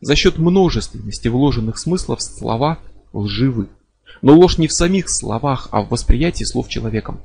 За 0.00 0.14
счет 0.14 0.38
множественности 0.38 1.28
вложенных 1.28 1.78
смыслов 1.78 2.22
слова 2.22 2.78
лживы. 3.12 3.68
Но 4.22 4.34
ложь 4.34 4.58
не 4.58 4.68
в 4.68 4.72
самих 4.72 5.08
словах, 5.08 5.68
а 5.72 5.82
в 5.82 5.88
восприятии 5.88 6.44
слов 6.44 6.68
человеком. 6.68 7.20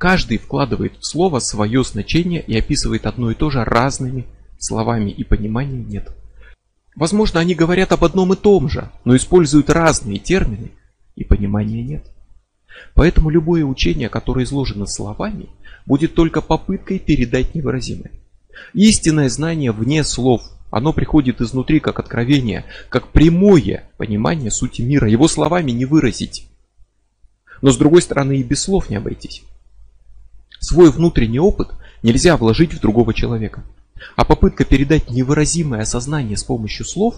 Каждый 0.00 0.38
вкладывает 0.38 0.94
в 0.98 1.04
слово 1.04 1.40
свое 1.40 1.84
значение 1.84 2.40
и 2.40 2.56
описывает 2.56 3.04
одно 3.04 3.32
и 3.32 3.34
то 3.34 3.50
же 3.50 3.62
разными 3.62 4.24
словами, 4.58 5.10
и 5.10 5.24
понимания 5.24 5.84
нет. 5.84 6.10
Возможно, 6.96 7.38
они 7.38 7.54
говорят 7.54 7.92
об 7.92 8.02
одном 8.02 8.32
и 8.32 8.36
том 8.36 8.70
же, 8.70 8.90
но 9.04 9.14
используют 9.14 9.68
разные 9.68 10.18
термины, 10.18 10.70
и 11.16 11.24
понимания 11.24 11.82
нет. 11.82 12.10
Поэтому 12.94 13.28
любое 13.28 13.62
учение, 13.62 14.08
которое 14.08 14.46
изложено 14.46 14.86
словами, 14.86 15.50
будет 15.84 16.14
только 16.14 16.40
попыткой 16.40 16.98
передать 16.98 17.54
невыразимое. 17.54 18.12
Истинное 18.72 19.28
знание 19.28 19.70
вне 19.70 20.02
слов, 20.02 20.40
оно 20.70 20.94
приходит 20.94 21.42
изнутри 21.42 21.78
как 21.78 21.98
откровение, 21.98 22.64
как 22.88 23.08
прямое 23.08 23.84
понимание 23.98 24.50
сути 24.50 24.80
мира. 24.80 25.10
Его 25.10 25.28
словами 25.28 25.72
не 25.72 25.84
выразить. 25.84 26.48
Но 27.60 27.70
с 27.70 27.76
другой 27.76 28.00
стороны 28.00 28.38
и 28.38 28.42
без 28.42 28.62
слов 28.62 28.88
не 28.88 28.96
обойтись. 28.96 29.44
Свой 30.60 30.92
внутренний 30.92 31.40
опыт 31.40 31.70
нельзя 32.02 32.36
вложить 32.36 32.74
в 32.74 32.80
другого 32.80 33.14
человека. 33.14 33.64
А 34.14 34.24
попытка 34.24 34.64
передать 34.64 35.10
невыразимое 35.10 35.82
осознание 35.82 36.36
с 36.36 36.44
помощью 36.44 36.86
слов 36.86 37.16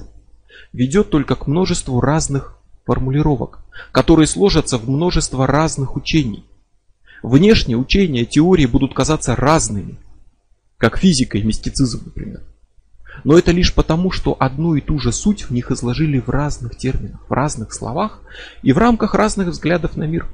ведет 0.72 1.10
только 1.10 1.34
к 1.34 1.46
множеству 1.46 2.00
разных 2.00 2.56
формулировок, 2.86 3.58
которые 3.90 4.26
сложатся 4.26 4.78
в 4.78 4.88
множество 4.88 5.46
разных 5.46 5.96
учений. 5.96 6.44
Внешние 7.22 7.76
учения, 7.76 8.24
теории 8.24 8.66
будут 8.66 8.94
казаться 8.94 9.36
разными, 9.36 9.98
как 10.78 10.98
физика 10.98 11.38
и 11.38 11.42
мистицизм, 11.42 12.02
например. 12.06 12.42
Но 13.24 13.38
это 13.38 13.52
лишь 13.52 13.74
потому, 13.74 14.10
что 14.10 14.36
одну 14.38 14.74
и 14.74 14.80
ту 14.80 14.98
же 14.98 15.12
суть 15.12 15.42
в 15.42 15.50
них 15.50 15.70
изложили 15.70 16.18
в 16.18 16.28
разных 16.28 16.76
терминах, 16.76 17.20
в 17.28 17.32
разных 17.32 17.72
словах 17.72 18.20
и 18.62 18.72
в 18.72 18.78
рамках 18.78 19.14
разных 19.14 19.48
взглядов 19.48 19.96
на 19.96 20.04
мир. 20.04 20.26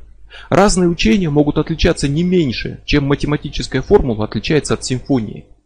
Разные 0.51 0.89
учения 0.89 1.31
могут 1.31 1.59
отличаться 1.59 2.09
не 2.09 2.23
меньше, 2.23 2.81
чем 2.85 3.05
математическая 3.05 3.83
формула 3.83 4.25
отличается 4.25 4.75
от 4.75 4.85
симфонии– 4.85 5.47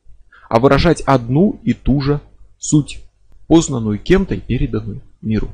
а 0.53 0.61
выражать 0.61 1.01
одну 1.07 1.59
и 1.65 1.73
ту 1.73 2.03
же 2.03 2.21
суть, 2.59 3.01
познанную 3.47 3.99
кем-то 3.99 4.35
и 4.35 4.39
переданную 4.39 5.01
миру. 5.23 5.51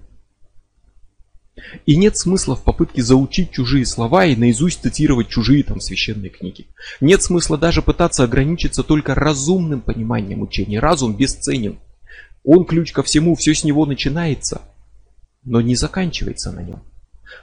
И 1.87 1.95
нет 1.95 2.17
смысла 2.17 2.57
в 2.57 2.65
попытке 2.65 3.01
заучить 3.01 3.53
чужие 3.53 3.87
слова 3.87 4.27
и 4.27 4.35
наизусть 4.35 4.83
цитировать 4.83 5.29
чужие 5.29 5.63
там 5.63 5.79
священные 5.79 6.31
книги. 6.31 6.67
Нет 7.01 7.23
смысла 7.23 7.57
даже 7.57 7.81
пытаться 7.81 8.25
ограничиться 8.25 8.83
только 8.83 9.15
разумным 9.15 9.83
пониманием 9.83 10.43
учения. 10.43 10.81
Разум 10.81 11.17
бесценен. 11.17 11.79
Он 12.43 12.65
ключ 12.65 12.91
ко 12.91 13.05
всему, 13.05 13.37
все 13.37 13.55
с 13.55 13.63
него 13.63 13.87
начинается, 13.87 14.63
но 15.45 15.61
не 15.61 15.77
заканчивается 15.77 16.51
на 16.51 16.65
нем. 16.65 16.83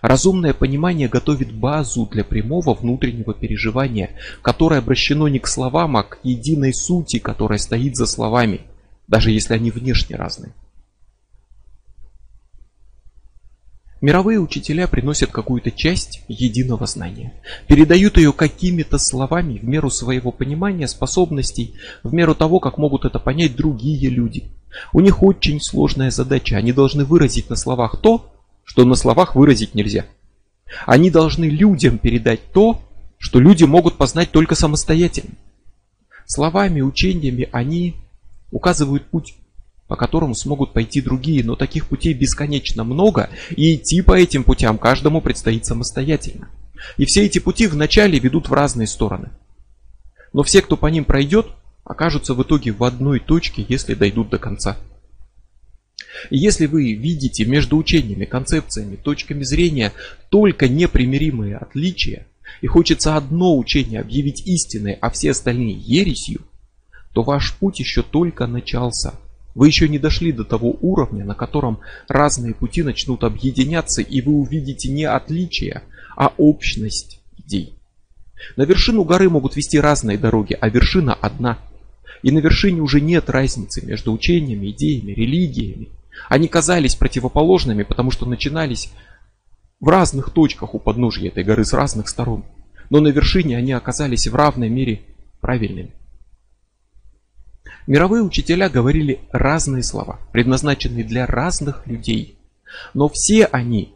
Разумное 0.02 0.54
понимание 0.54 1.08
готовит 1.08 1.54
базу 1.54 2.08
для 2.08 2.24
прямого 2.24 2.74
внутреннего 2.74 3.34
переживания, 3.34 4.12
которое 4.42 4.80
обращено 4.80 5.28
не 5.28 5.40
к 5.40 5.48
словам, 5.48 5.98
а 5.98 6.04
к 6.04 6.20
единой 6.24 6.74
сути, 6.74 7.20
которая 7.20 7.60
стоит 7.60 7.96
за 7.96 8.06
словами, 8.06 8.62
даже 9.08 9.32
если 9.32 9.54
они 9.54 9.72
внешне 9.72 10.16
разные. 10.16 10.54
Мировые 14.02 14.40
учителя 14.40 14.88
приносят 14.88 15.32
какую-то 15.32 15.72
часть 15.72 16.22
единого 16.28 16.86
знания, 16.86 17.34
передают 17.68 18.18
ее 18.18 18.34
какими-то 18.34 19.00
словами 19.00 19.58
в 19.58 19.64
меру 19.64 19.90
своего 19.90 20.32
понимания, 20.32 20.88
способностей, 20.88 21.76
в 22.04 22.14
меру 22.14 22.36
того, 22.36 22.60
как 22.60 22.78
могут 22.78 23.06
это 23.06 23.18
понять 23.20 23.56
другие 23.56 24.10
люди. 24.10 24.52
У 24.94 25.00
них 25.00 25.24
очень 25.24 25.62
сложная 25.62 26.12
задача, 26.12 26.58
они 26.58 26.74
должны 26.74 27.06
выразить 27.06 27.50
на 27.50 27.56
словах 27.56 28.00
то, 28.02 28.35
что 28.66 28.84
на 28.84 28.96
словах 28.96 29.36
выразить 29.36 29.74
нельзя. 29.76 30.06
Они 30.86 31.10
должны 31.10 31.46
людям 31.46 31.98
передать 31.98 32.52
то, 32.52 32.82
что 33.18 33.40
люди 33.40 33.64
могут 33.64 33.96
познать 33.98 34.32
только 34.32 34.56
самостоятельно. 34.56 35.36
Словами, 36.26 36.82
учениями 36.82 37.48
они 37.52 37.96
указывают 38.52 39.06
путь, 39.06 39.36
по 39.88 39.96
которому 39.96 40.34
смогут 40.34 40.74
пойти 40.74 41.00
другие, 41.00 41.44
но 41.44 41.56
таких 41.56 41.88
путей 41.88 42.14
бесконечно 42.14 42.84
много, 42.84 43.30
и 43.52 43.76
идти 43.76 44.02
по 44.02 44.18
этим 44.18 44.44
путям 44.44 44.78
каждому 44.78 45.22
предстоит 45.22 45.66
самостоятельно. 45.66 46.50
И 46.98 47.06
все 47.06 47.26
эти 47.26 47.40
пути 47.40 47.68
вначале 47.68 48.20
ведут 48.20 48.50
в 48.50 48.54
разные 48.54 48.88
стороны. 48.88 49.30
Но 50.34 50.44
все, 50.44 50.62
кто 50.62 50.76
по 50.76 50.88
ним 50.88 51.06
пройдет, 51.06 51.48
окажутся 51.84 52.34
в 52.34 52.42
итоге 52.42 52.72
в 52.72 52.84
одной 52.84 53.20
точке, 53.20 53.66
если 53.68 53.94
дойдут 53.94 54.30
до 54.30 54.40
конца. 54.40 54.78
Если 56.30 56.66
вы 56.66 56.94
видите 56.94 57.46
между 57.46 57.78
учениями, 57.78 58.26
концепциями, 58.26 58.96
точками 58.96 59.44
зрения 59.44 59.92
только 60.30 60.68
непримиримые 60.68 61.58
отличия, 61.58 62.28
и 62.62 62.68
хочется 62.68 63.16
одно 63.16 63.58
учение 63.58 64.00
объявить 64.00 64.46
истиной, 64.46 64.94
а 64.94 65.10
все 65.10 65.32
остальные 65.32 65.74
ересью, 65.74 66.42
то 67.14 67.24
ваш 67.24 67.56
путь 67.56 67.80
еще 67.80 68.02
только 68.02 68.48
начался. 68.48 69.14
Вы 69.56 69.68
еще 69.68 69.88
не 69.88 70.00
дошли 70.00 70.34
до 70.34 70.44
того 70.44 70.78
уровня, 70.82 71.24
на 71.24 71.34
котором 71.34 71.80
разные 72.10 72.54
пути 72.54 72.84
начнут 72.84 73.24
объединяться, 73.24 74.02
и 74.02 74.22
вы 74.22 74.34
увидите 74.34 74.92
не 74.92 75.06
отличия, 75.06 75.84
а 76.18 76.34
общность 76.38 77.22
идей. 77.38 77.74
На 78.58 78.64
вершину 78.64 79.06
горы 79.06 79.30
могут 79.30 79.56
вести 79.56 79.80
разные 79.80 80.18
дороги, 80.18 80.58
а 80.60 80.70
вершина 80.70 81.14
одна. 81.14 81.58
И 82.22 82.32
на 82.32 82.40
вершине 82.40 82.82
уже 82.82 83.00
нет 83.00 83.30
разницы 83.30 83.86
между 83.86 84.12
учениями, 84.12 84.72
идеями, 84.72 85.12
религиями, 85.12 85.90
они 86.30 86.48
казались 86.48 86.96
противоположными, 86.96 87.84
потому 87.84 88.12
что 88.12 88.26
начинались 88.26 88.92
в 89.80 89.90
разных 89.90 90.32
точках 90.32 90.74
у 90.74 90.80
подножия 90.80 91.30
этой 91.30 91.44
горы 91.44 91.66
с 91.66 91.74
разных 91.74 92.10
сторон. 92.10 92.46
Но 92.90 93.00
на 93.00 93.10
вершине 93.10 93.58
они 93.58 93.74
оказались 93.74 94.28
в 94.28 94.36
равной 94.36 94.70
мере 94.70 95.02
правильными. 95.42 95.92
Мировые 97.88 98.24
учителя 98.24 98.70
говорили 98.70 99.20
разные 99.32 99.84
слова, 99.84 100.20
предназначенные 100.32 101.04
для 101.04 101.26
разных 101.26 101.86
людей. 101.86 102.38
Но 102.94 103.10
все 103.10 103.46
они 103.46 103.94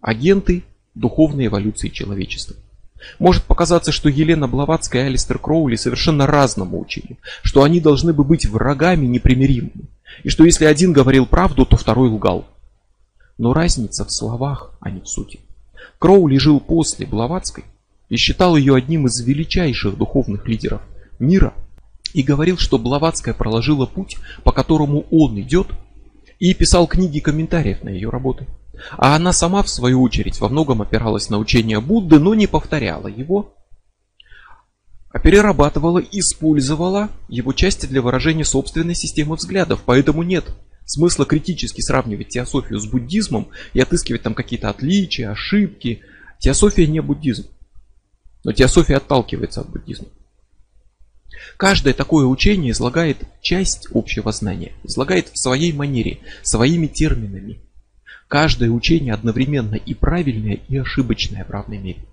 агенты 0.00 0.62
духовной 0.94 1.46
эволюции 1.46 1.88
человечества. 1.88 2.56
Может 3.18 3.44
показаться, 3.44 3.92
что 3.92 4.08
Елена 4.08 4.48
Блаватская 4.48 5.04
и 5.04 5.06
Алистер 5.06 5.38
Кроули 5.38 5.76
совершенно 5.76 6.26
разному 6.26 6.80
учили, 6.80 7.18
что 7.42 7.62
они 7.62 7.80
должны 7.80 8.12
бы 8.12 8.24
быть 8.24 8.46
врагами 8.46 9.06
непримиримыми. 9.06 9.88
И 10.22 10.28
что 10.28 10.44
если 10.44 10.64
один 10.64 10.92
говорил 10.92 11.26
правду, 11.26 11.64
то 11.66 11.76
второй 11.76 12.08
лгал. 12.08 12.46
Но 13.36 13.52
разница 13.52 14.04
в 14.04 14.12
словах, 14.12 14.72
а 14.80 14.90
не 14.90 15.00
в 15.00 15.08
сути. 15.08 15.40
Кроули 15.98 16.38
жил 16.38 16.60
после 16.60 17.06
Блаватской 17.06 17.64
и 18.08 18.16
считал 18.16 18.56
ее 18.56 18.74
одним 18.74 19.06
из 19.06 19.20
величайших 19.20 19.96
духовных 19.96 20.46
лидеров 20.48 20.82
мира 21.18 21.54
и 22.14 22.22
говорил, 22.22 22.58
что 22.58 22.78
Блаватская 22.78 23.34
проложила 23.34 23.86
путь, 23.86 24.16
по 24.44 24.52
которому 24.52 25.04
он 25.10 25.38
идет, 25.40 25.68
и 26.38 26.54
писал 26.54 26.86
книги 26.86 27.20
комментариев 27.20 27.82
на 27.82 27.90
ее 27.90 28.10
работы. 28.10 28.46
А 28.96 29.16
она 29.16 29.32
сама, 29.32 29.62
в 29.62 29.68
свою 29.68 30.00
очередь, 30.02 30.40
во 30.40 30.48
многом 30.48 30.82
опиралась 30.82 31.30
на 31.30 31.38
учение 31.38 31.80
Будды, 31.80 32.18
но 32.18 32.34
не 32.34 32.46
повторяла 32.46 33.08
его, 33.08 33.54
а 35.10 35.18
перерабатывала, 35.18 35.98
использовала 35.98 37.10
его 37.28 37.52
части 37.52 37.86
для 37.86 38.02
выражения 38.02 38.44
собственной 38.44 38.94
системы 38.94 39.36
взглядов. 39.36 39.82
Поэтому 39.84 40.22
нет 40.22 40.44
смысла 40.84 41.24
критически 41.24 41.80
сравнивать 41.80 42.28
теософию 42.28 42.78
с 42.78 42.86
буддизмом 42.86 43.48
и 43.72 43.80
отыскивать 43.80 44.22
там 44.22 44.34
какие-то 44.34 44.70
отличия, 44.70 45.30
ошибки. 45.30 46.00
Теософия 46.38 46.86
не 46.86 47.00
буддизм. 47.00 47.46
Но 48.44 48.52
теософия 48.52 48.96
отталкивается 48.96 49.62
от 49.62 49.70
буддизма. 49.70 50.08
Каждое 51.56 51.94
такое 51.94 52.26
учение 52.26 52.72
излагает 52.72 53.18
часть 53.40 53.88
общего 53.92 54.30
знания, 54.32 54.72
излагает 54.84 55.28
в 55.28 55.38
своей 55.38 55.72
манере, 55.72 56.20
своими 56.42 56.86
терминами. 56.86 57.60
Каждое 58.28 58.70
учение 58.70 59.14
одновременно 59.14 59.74
и 59.74 59.94
правильное, 59.94 60.60
и 60.68 60.76
ошибочное 60.76 61.44
в 61.44 61.50
равной 61.50 61.78
мере. 61.78 62.04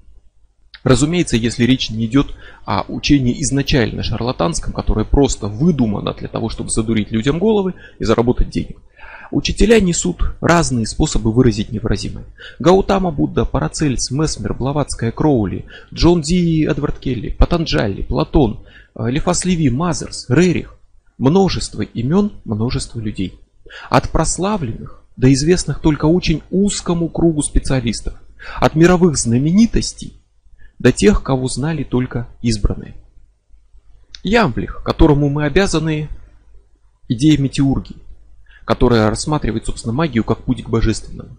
Разумеется, 0.85 1.35
если 1.35 1.63
речь 1.63 1.89
не 1.89 2.05
идет 2.05 2.27
о 2.63 2.85
учении 2.89 3.41
изначально 3.41 4.03
шарлатанском, 4.03 4.71
которое 4.71 5.03
просто 5.03 5.47
выдумано 5.47 6.13
для 6.13 6.27
того, 6.27 6.49
чтобы 6.49 6.69
задурить 6.69 7.11
людям 7.11 7.39
головы 7.39 7.73
и 7.97 8.05
заработать 8.05 8.51
денег. 8.51 8.77
Учителя 9.31 9.79
несут 9.79 10.21
разные 10.41 10.85
способы 10.85 11.31
выразить 11.31 11.71
невыразимое. 11.71 12.25
Гаутама 12.59 13.09
Будда, 13.09 13.45
Парацельс, 13.45 14.11
Месмер, 14.11 14.53
Блаватская, 14.53 15.11
Кроули, 15.11 15.65
Джон 15.91 16.21
Ди 16.21 16.59
и 16.59 16.67
Эдвард 16.67 16.99
Келли, 16.99 17.29
Патанджали, 17.31 18.03
Платон, 18.03 18.59
э, 18.93 19.09
Лефас 19.09 19.43
Леви, 19.43 19.71
Мазерс, 19.71 20.27
Рерих. 20.29 20.77
Множество 21.17 21.81
имен, 21.81 22.31
множество 22.45 22.99
людей. 22.99 23.33
От 23.89 24.09
прославленных 24.09 25.03
до 25.17 25.33
известных 25.33 25.79
только 25.79 26.05
очень 26.05 26.43
узкому 26.51 27.09
кругу 27.09 27.41
специалистов. 27.41 28.13
От 28.59 28.75
мировых 28.75 29.17
знаменитостей 29.17 30.13
до 30.79 30.91
тех, 30.91 31.23
кого 31.23 31.47
знали 31.47 31.83
только 31.83 32.27
избранные. 32.41 32.95
Ямблих, 34.23 34.81
которому 34.83 35.29
мы 35.29 35.45
обязаны 35.45 36.09
идеей 37.07 37.37
метеургии, 37.37 37.97
которая 38.65 39.09
рассматривает, 39.09 39.65
собственно, 39.65 39.93
магию 39.93 40.23
как 40.23 40.39
путь 40.43 40.63
к 40.63 40.69
божественному. 40.69 41.37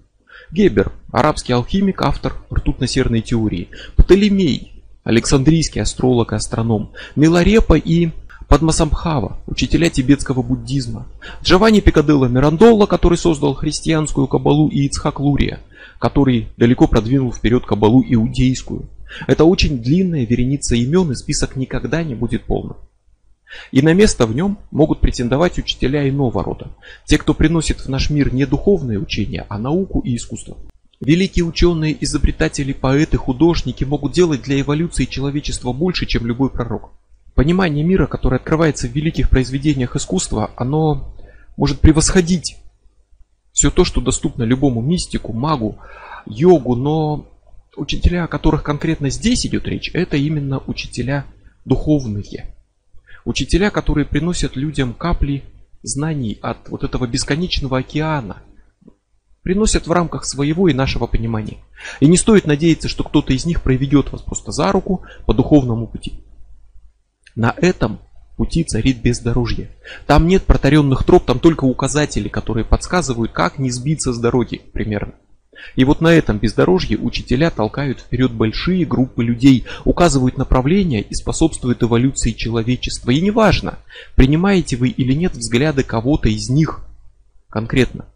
Гебер, 0.51 0.93
арабский 1.11 1.53
алхимик, 1.53 2.03
автор 2.03 2.35
ртутно-серной 2.53 3.21
теории. 3.21 3.69
Птолемей, 3.97 4.85
Александрийский 5.03 5.83
астролог 5.83 6.33
и 6.33 6.37
астроном. 6.37 6.93
Миларепа 7.17 7.75
и 7.75 8.11
Падмасамбхава, 8.49 9.39
учителя 9.47 9.91
тибетского 9.91 10.43
буддизма. 10.43 11.07
Джованни 11.43 11.81
Пикаделло 11.81 12.27
Мирандолло, 12.27 12.87
который 12.87 13.19
создал 13.19 13.55
христианскую 13.55 14.29
кабалу, 14.29 14.69
и 14.69 14.87
Ицхак 14.87 15.19
Лурия, 15.19 15.61
который 15.99 16.49
далеко 16.57 16.87
продвинул 16.87 17.33
вперед 17.33 17.67
кабалу 17.67 18.05
иудейскую. 18.07 18.89
Это 19.27 19.45
очень 19.45 19.79
длинная 19.81 20.27
вереница 20.27 20.75
имен, 20.75 21.13
и 21.13 21.15
список 21.15 21.57
никогда 21.57 22.03
не 22.03 22.15
будет 22.15 22.45
полным. 22.45 22.77
И 23.71 23.81
на 23.83 23.93
место 23.95 24.27
в 24.27 24.35
нем 24.35 24.59
могут 24.71 25.01
претендовать 25.01 25.59
учителя 25.59 26.09
иного 26.09 26.43
рода. 26.43 26.69
Те, 27.05 27.19
кто 27.19 27.35
приносит 27.35 27.81
в 27.81 27.89
наш 27.89 28.11
мир 28.11 28.35
не 28.35 28.45
духовное 28.45 28.99
учение, 28.99 29.47
а 29.49 29.59
науку 29.59 30.01
и 30.01 30.17
искусство. 30.17 30.57
Великие 31.01 31.45
ученые, 31.45 31.97
изобретатели, 32.03 32.73
поэты, 32.73 33.19
художники 33.19 33.85
могут 33.85 34.13
делать 34.13 34.43
для 34.43 34.61
эволюции 34.61 35.05
человечества 35.05 35.73
больше, 35.73 36.07
чем 36.07 36.27
любой 36.27 36.51
пророк. 36.51 36.91
Понимание 37.35 37.85
мира, 37.85 38.07
которое 38.07 38.37
открывается 38.37 38.89
в 38.89 38.93
великих 38.93 39.29
произведениях 39.29 39.95
искусства, 39.95 40.51
оно 40.57 41.15
может 41.57 41.81
превосходить 41.81 42.57
все 43.53 43.71
то, 43.71 43.85
что 43.85 44.01
доступно 44.01 44.43
любому 44.43 44.81
мистику, 44.81 45.35
магу, 45.35 45.77
йогу, 46.27 46.77
но 46.77 47.27
учителя, 47.77 48.25
о 48.25 48.29
которых 48.29 48.63
конкретно 48.63 49.11
здесь 49.11 49.47
идет 49.47 49.67
речь, 49.67 49.91
это 49.95 50.17
именно 50.17 50.63
учителя 50.67 51.27
духовные. 51.65 52.55
Учителя, 53.25 53.71
которые 53.71 54.05
приносят 54.05 54.57
людям 54.57 54.95
капли 54.95 55.43
знаний 55.83 56.39
от 56.43 56.69
вот 56.69 56.85
этого 56.85 57.07
бесконечного 57.07 57.79
океана, 57.79 58.43
приносят 59.43 59.87
в 59.87 59.93
рамках 59.93 60.25
своего 60.25 60.69
и 60.69 60.75
нашего 60.75 61.07
понимания. 61.07 61.59
И 62.01 62.07
не 62.07 62.17
стоит 62.17 62.47
надеяться, 62.47 62.89
что 62.89 63.05
кто-то 63.05 63.33
из 63.33 63.47
них 63.47 63.63
проведет 63.63 64.11
вас 64.11 64.23
просто 64.23 64.53
за 64.53 64.73
руку 64.73 65.05
по 65.25 65.35
духовному 65.35 65.87
пути. 65.87 66.25
На 67.37 67.55
этом 67.57 68.01
пути 68.37 68.65
царит 68.65 69.03
бездорожье. 69.03 69.71
Там 70.07 70.27
нет 70.27 70.45
протаренных 70.45 71.05
троп, 71.05 71.27
там 71.27 71.39
только 71.39 71.65
указатели, 71.65 72.29
которые 72.29 72.65
подсказывают, 72.65 73.33
как 73.33 73.59
не 73.59 73.71
сбиться 73.71 74.13
с 74.13 74.19
дороги 74.19 74.63
примерно. 74.73 75.15
И 75.75 75.85
вот 75.85 76.01
на 76.01 76.13
этом 76.13 76.39
бездорожье 76.39 76.99
учителя 76.99 77.51
толкают 77.51 78.01
вперед 78.01 78.33
большие 78.33 78.85
группы 78.85 79.25
людей, 79.25 79.65
указывают 79.85 80.39
направление 80.39 81.03
и 81.03 81.15
способствуют 81.15 81.83
эволюции 81.83 82.33
человечества. 82.33 83.11
И 83.11 83.21
неважно, 83.21 83.79
принимаете 84.15 84.77
вы 84.77 84.89
или 84.89 85.13
нет 85.13 85.35
взгляды 85.35 85.83
кого-то 85.83 86.29
из 86.29 86.49
них 86.49 86.83
конкретно. 87.49 88.07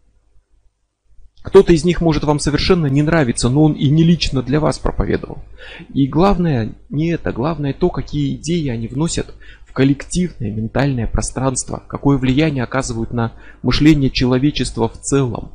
Кто-то 1.41 1.73
из 1.73 1.83
них 1.83 2.01
может 2.01 2.23
вам 2.23 2.39
совершенно 2.39 2.85
не 2.85 3.01
нравиться, 3.01 3.49
но 3.49 3.63
он 3.63 3.73
и 3.73 3.89
не 3.89 4.03
лично 4.03 4.43
для 4.43 4.59
вас 4.59 4.77
проповедовал. 4.77 5.39
И 5.93 6.05
главное 6.05 6.73
не 6.89 7.09
это, 7.09 7.31
главное 7.31 7.73
то, 7.73 7.89
какие 7.89 8.35
идеи 8.35 8.67
они 8.67 8.87
вносят 8.87 9.33
в 9.65 9.73
коллективное 9.73 10.51
ментальное 10.51 11.07
пространство, 11.07 11.81
какое 11.87 12.17
влияние 12.17 12.63
оказывают 12.63 13.11
на 13.11 13.33
мышление 13.63 14.11
человечества 14.11 14.87
в 14.87 15.01
целом. 15.01 15.51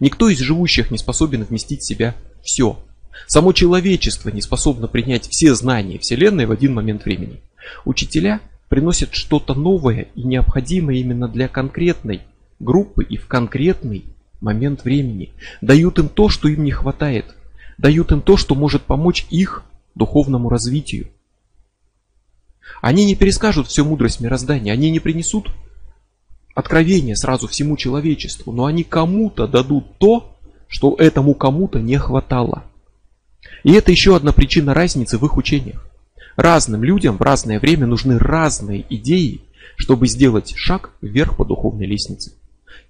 Никто 0.00 0.28
из 0.28 0.38
живущих 0.38 0.90
не 0.90 0.98
способен 0.98 1.44
вместить 1.44 1.82
в 1.82 1.86
себя 1.86 2.14
все. 2.42 2.78
Само 3.26 3.52
человечество 3.52 4.28
не 4.28 4.40
способно 4.40 4.88
принять 4.88 5.28
все 5.28 5.54
знания 5.54 5.98
Вселенной 5.98 6.46
в 6.46 6.52
один 6.52 6.74
момент 6.74 7.04
времени. 7.04 7.40
Учителя 7.84 8.40
приносят 8.68 9.14
что-то 9.14 9.54
новое 9.54 10.08
и 10.14 10.22
необходимое 10.22 10.96
именно 10.96 11.28
для 11.28 11.48
конкретной 11.48 12.22
группы 12.58 13.04
и 13.04 13.16
в 13.16 13.26
конкретный 13.26 14.04
момент 14.40 14.84
времени. 14.84 15.32
Дают 15.60 15.98
им 15.98 16.08
то, 16.08 16.28
что 16.28 16.48
им 16.48 16.64
не 16.64 16.70
хватает. 16.70 17.26
Дают 17.78 18.12
им 18.12 18.20
то, 18.20 18.36
что 18.36 18.54
может 18.54 18.82
помочь 18.82 19.26
их 19.30 19.64
духовному 19.94 20.48
развитию. 20.48 21.08
Они 22.80 23.04
не 23.04 23.14
перескажут 23.14 23.68
всю 23.68 23.84
мудрость 23.84 24.20
мироздания, 24.20 24.72
они 24.72 24.90
не 24.90 25.00
принесут 25.00 25.50
откровение 26.54 27.16
сразу 27.16 27.46
всему 27.48 27.76
человечеству, 27.76 28.52
но 28.52 28.64
они 28.64 28.84
кому-то 28.84 29.46
дадут 29.46 29.98
то, 29.98 30.36
что 30.68 30.96
этому 30.98 31.34
кому-то 31.34 31.80
не 31.80 31.98
хватало. 31.98 32.64
И 33.62 33.72
это 33.72 33.90
еще 33.90 34.16
одна 34.16 34.32
причина 34.32 34.74
разницы 34.74 35.18
в 35.18 35.24
их 35.24 35.36
учениях. 35.36 35.86
Разным 36.36 36.82
людям 36.82 37.16
в 37.16 37.22
разное 37.22 37.60
время 37.60 37.86
нужны 37.86 38.18
разные 38.18 38.84
идеи, 38.88 39.42
чтобы 39.76 40.06
сделать 40.06 40.54
шаг 40.56 40.90
вверх 41.00 41.36
по 41.36 41.44
духовной 41.44 41.86
лестнице. 41.86 42.32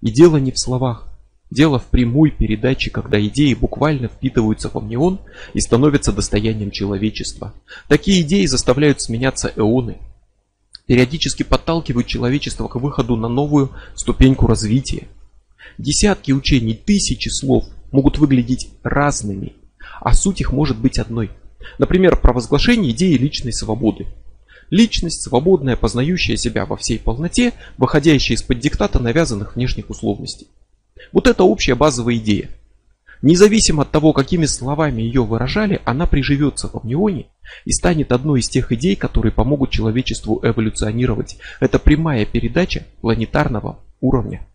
И 0.01 0.11
дело 0.11 0.37
не 0.37 0.53
в 0.53 0.59
словах, 0.59 1.09
дело 1.51 1.79
в 1.79 1.85
прямой 1.85 2.31
передаче, 2.31 2.91
когда 2.91 3.21
идеи 3.27 3.55
буквально 3.55 4.09
впитываются 4.09 4.69
в 4.69 4.77
амнион 4.77 5.21
и 5.53 5.61
становятся 5.61 6.13
достоянием 6.13 6.71
человечества. 6.71 7.55
Такие 7.89 8.23
идеи 8.23 8.47
заставляют 8.47 9.01
сменяться 9.01 9.53
эоны, 9.55 9.99
периодически 10.87 11.43
подталкивают 11.43 12.07
человечество 12.07 12.69
к 12.69 12.77
выходу 12.77 13.17
на 13.17 13.29
новую 13.29 13.71
ступеньку 13.95 14.47
развития. 14.47 15.09
Десятки 15.79 16.33
учений, 16.33 16.75
тысячи 16.75 17.29
слов 17.29 17.65
могут 17.91 18.19
выглядеть 18.19 18.69
разными, 18.83 19.55
а 20.01 20.15
суть 20.15 20.41
их 20.41 20.53
может 20.53 20.79
быть 20.79 20.99
одной. 20.99 21.31
Например, 21.79 22.17
провозглашение 22.17 22.93
идеи 22.93 23.15
личной 23.15 23.53
свободы. 23.53 24.07
Личность, 24.71 25.23
свободная, 25.23 25.77
познающая 25.77 26.37
себя 26.37 26.67
во 26.67 26.77
всей 26.77 26.99
полноте, 26.99 27.53
выходящая 27.79 28.37
из-под 28.37 28.61
диктата 28.61 28.99
навязанных 28.99 29.57
внешних 29.57 29.91
условностей. 29.91 30.49
Вот 31.13 31.27
это 31.27 31.45
общая 31.45 31.75
базовая 31.75 32.17
идея. 32.17 32.51
Независимо 33.25 33.85
от 33.85 33.91
того, 33.91 34.13
какими 34.13 34.45
словами 34.45 35.01
ее 35.01 35.25
выражали, 35.25 35.81
она 35.87 36.07
приживется 36.07 36.69
в 36.69 36.77
амнионе 36.77 37.29
и 37.65 37.73
станет 37.73 38.13
одной 38.13 38.41
из 38.41 38.51
тех 38.51 38.71
идей, 38.71 38.97
которые 38.97 39.33
помогут 39.33 39.71
человечеству 39.71 40.41
эволюционировать. 40.43 41.39
Это 41.59 41.79
прямая 41.79 42.27
передача 42.27 42.85
планетарного 43.01 43.79
уровня. 44.03 44.47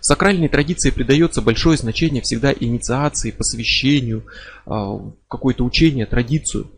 В 0.00 0.06
сакральной 0.06 0.48
традиции 0.48 0.88
придается 0.88 1.42
большое 1.42 1.76
значение 1.76 2.22
всегда 2.22 2.54
инициации, 2.58 3.32
посвящению, 3.32 4.24
а, 4.64 5.12
какое-то 5.28 5.62
учение, 5.66 6.06
традицию. 6.06 6.70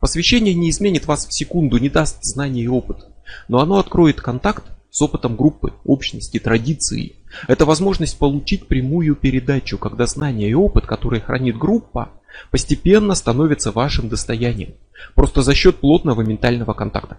Посвящение 0.00 0.54
не 0.54 0.70
изменит 0.70 1.04
вас 1.04 1.26
в 1.26 1.34
секунду, 1.34 1.76
не 1.76 1.90
даст 1.90 2.24
знания 2.24 2.62
и 2.62 2.68
опыт, 2.68 3.04
но 3.48 3.60
оно 3.60 3.78
откроет 3.78 4.22
контакт 4.22 4.64
с 4.90 5.02
опытом 5.02 5.36
группы, 5.36 5.74
общности, 5.84 6.38
традиции. 6.38 7.16
Это 7.48 7.64
возможность 7.64 8.18
получить 8.18 8.66
прямую 8.66 9.16
передачу, 9.16 9.78
когда 9.78 10.06
знания 10.06 10.48
и 10.48 10.54
опыт, 10.54 10.86
которые 10.86 11.20
хранит 11.20 11.56
группа, 11.56 12.10
постепенно 12.50 13.14
становятся 13.14 13.72
вашим 13.72 14.08
достоянием. 14.08 14.74
Просто 15.14 15.42
за 15.42 15.54
счет 15.54 15.76
плотного 15.76 16.22
ментального 16.22 16.72
контакта. 16.72 17.18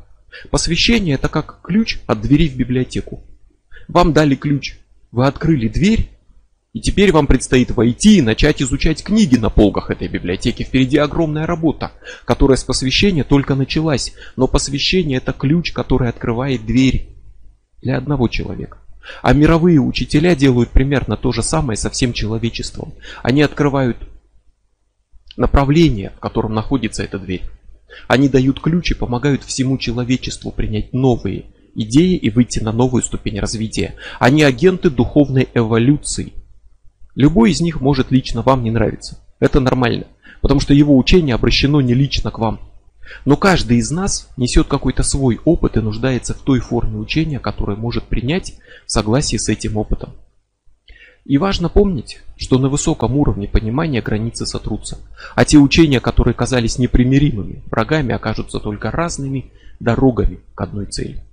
Посвящение 0.50 1.16
это 1.16 1.30
как 1.30 1.60
ключ 1.62 2.00
от 2.08 2.22
двери 2.22 2.48
в 2.48 2.56
библиотеку. 2.56 3.24
Вам 3.88 4.14
дали 4.14 4.36
ключ, 4.36 4.78
вы 5.12 5.28
открыли 5.28 5.68
дверь, 5.68 6.10
и 6.74 6.80
теперь 6.80 7.12
вам 7.12 7.28
предстоит 7.28 7.70
войти 7.72 8.18
и 8.18 8.22
начать 8.22 8.62
изучать 8.62 9.04
книги 9.04 9.36
на 9.36 9.52
полках 9.52 9.92
этой 9.92 10.08
библиотеки. 10.08 10.64
Впереди 10.64 10.98
огромная 10.98 11.46
работа, 11.46 11.92
которая 12.26 12.58
с 12.58 12.64
посвящения 12.64 13.24
только 13.24 13.54
началась. 13.54 14.14
Но 14.36 14.48
посвящение 14.48 15.18
это 15.18 15.34
ключ, 15.34 15.72
который 15.72 16.10
открывает 16.10 16.66
дверь 16.66 17.10
для 17.84 17.98
одного 17.98 18.28
человека. 18.28 18.80
А 19.22 19.34
мировые 19.34 19.80
учителя 19.80 20.36
делают 20.36 20.70
примерно 20.70 21.18
то 21.18 21.32
же 21.32 21.44
самое 21.44 21.78
со 21.78 21.90
всем 21.90 22.14
человечеством. 22.14 22.94
Они 23.22 23.42
открывают 23.42 23.98
направление, 25.38 26.12
в 26.16 26.20
котором 26.20 26.54
находится 26.54 27.04
эта 27.04 27.20
дверь. 27.20 27.44
Они 28.08 28.30
дают 28.30 28.60
ключ 28.60 28.92
и 28.92 28.96
помогают 28.96 29.44
всему 29.44 29.78
человечеству 29.78 30.52
принять 30.52 30.94
новые 30.94 31.46
идеи 31.76 32.16
и 32.16 32.30
выйти 32.30 32.60
на 32.60 32.72
новую 32.72 33.04
ступень 33.04 33.40
развития. 33.40 33.96
Они 34.20 34.44
агенты 34.44 34.90
духовной 34.90 35.48
эволюции. 35.54 36.34
Любой 37.16 37.52
из 37.52 37.62
них 37.62 37.82
может 37.82 38.12
лично 38.12 38.42
вам 38.42 38.64
не 38.64 38.72
нравиться. 38.72 39.20
Это 39.40 39.60
нормально, 39.60 40.08
потому 40.42 40.60
что 40.60 40.74
его 40.74 40.98
учение 40.98 41.36
обращено 41.36 41.82
не 41.82 41.94
лично 41.94 42.32
к 42.32 42.40
вам. 42.40 42.60
Но 43.26 43.38
каждый 43.38 43.78
из 43.78 43.92
нас 43.92 44.30
несет 44.38 44.68
какой-то 44.68 45.04
свой 45.04 45.40
опыт 45.46 45.78
и 45.78 45.82
нуждается 45.82 46.34
в 46.34 46.40
той 46.40 46.60
форме 46.60 46.98
учения, 46.98 47.40
которую 47.40 47.78
может 47.78 48.06
принять 48.06 48.56
в 48.86 48.92
согласии 48.92 49.38
с 49.38 49.50
этим 49.50 49.78
опытом. 49.78 50.14
И 51.26 51.38
важно 51.38 51.70
помнить, 51.70 52.20
что 52.36 52.58
на 52.58 52.68
высоком 52.68 53.16
уровне 53.16 53.48
понимания 53.48 54.02
границы 54.02 54.46
сотрутся, 54.46 54.98
а 55.36 55.46
те 55.46 55.58
учения, 55.58 56.02
которые 56.02 56.34
казались 56.34 56.78
непримиримыми, 56.78 57.64
врагами 57.72 58.14
окажутся 58.14 58.60
только 58.60 58.92
разными 58.92 59.52
дорогами 59.80 60.40
к 60.54 60.62
одной 60.62 60.86
цели. 60.88 61.24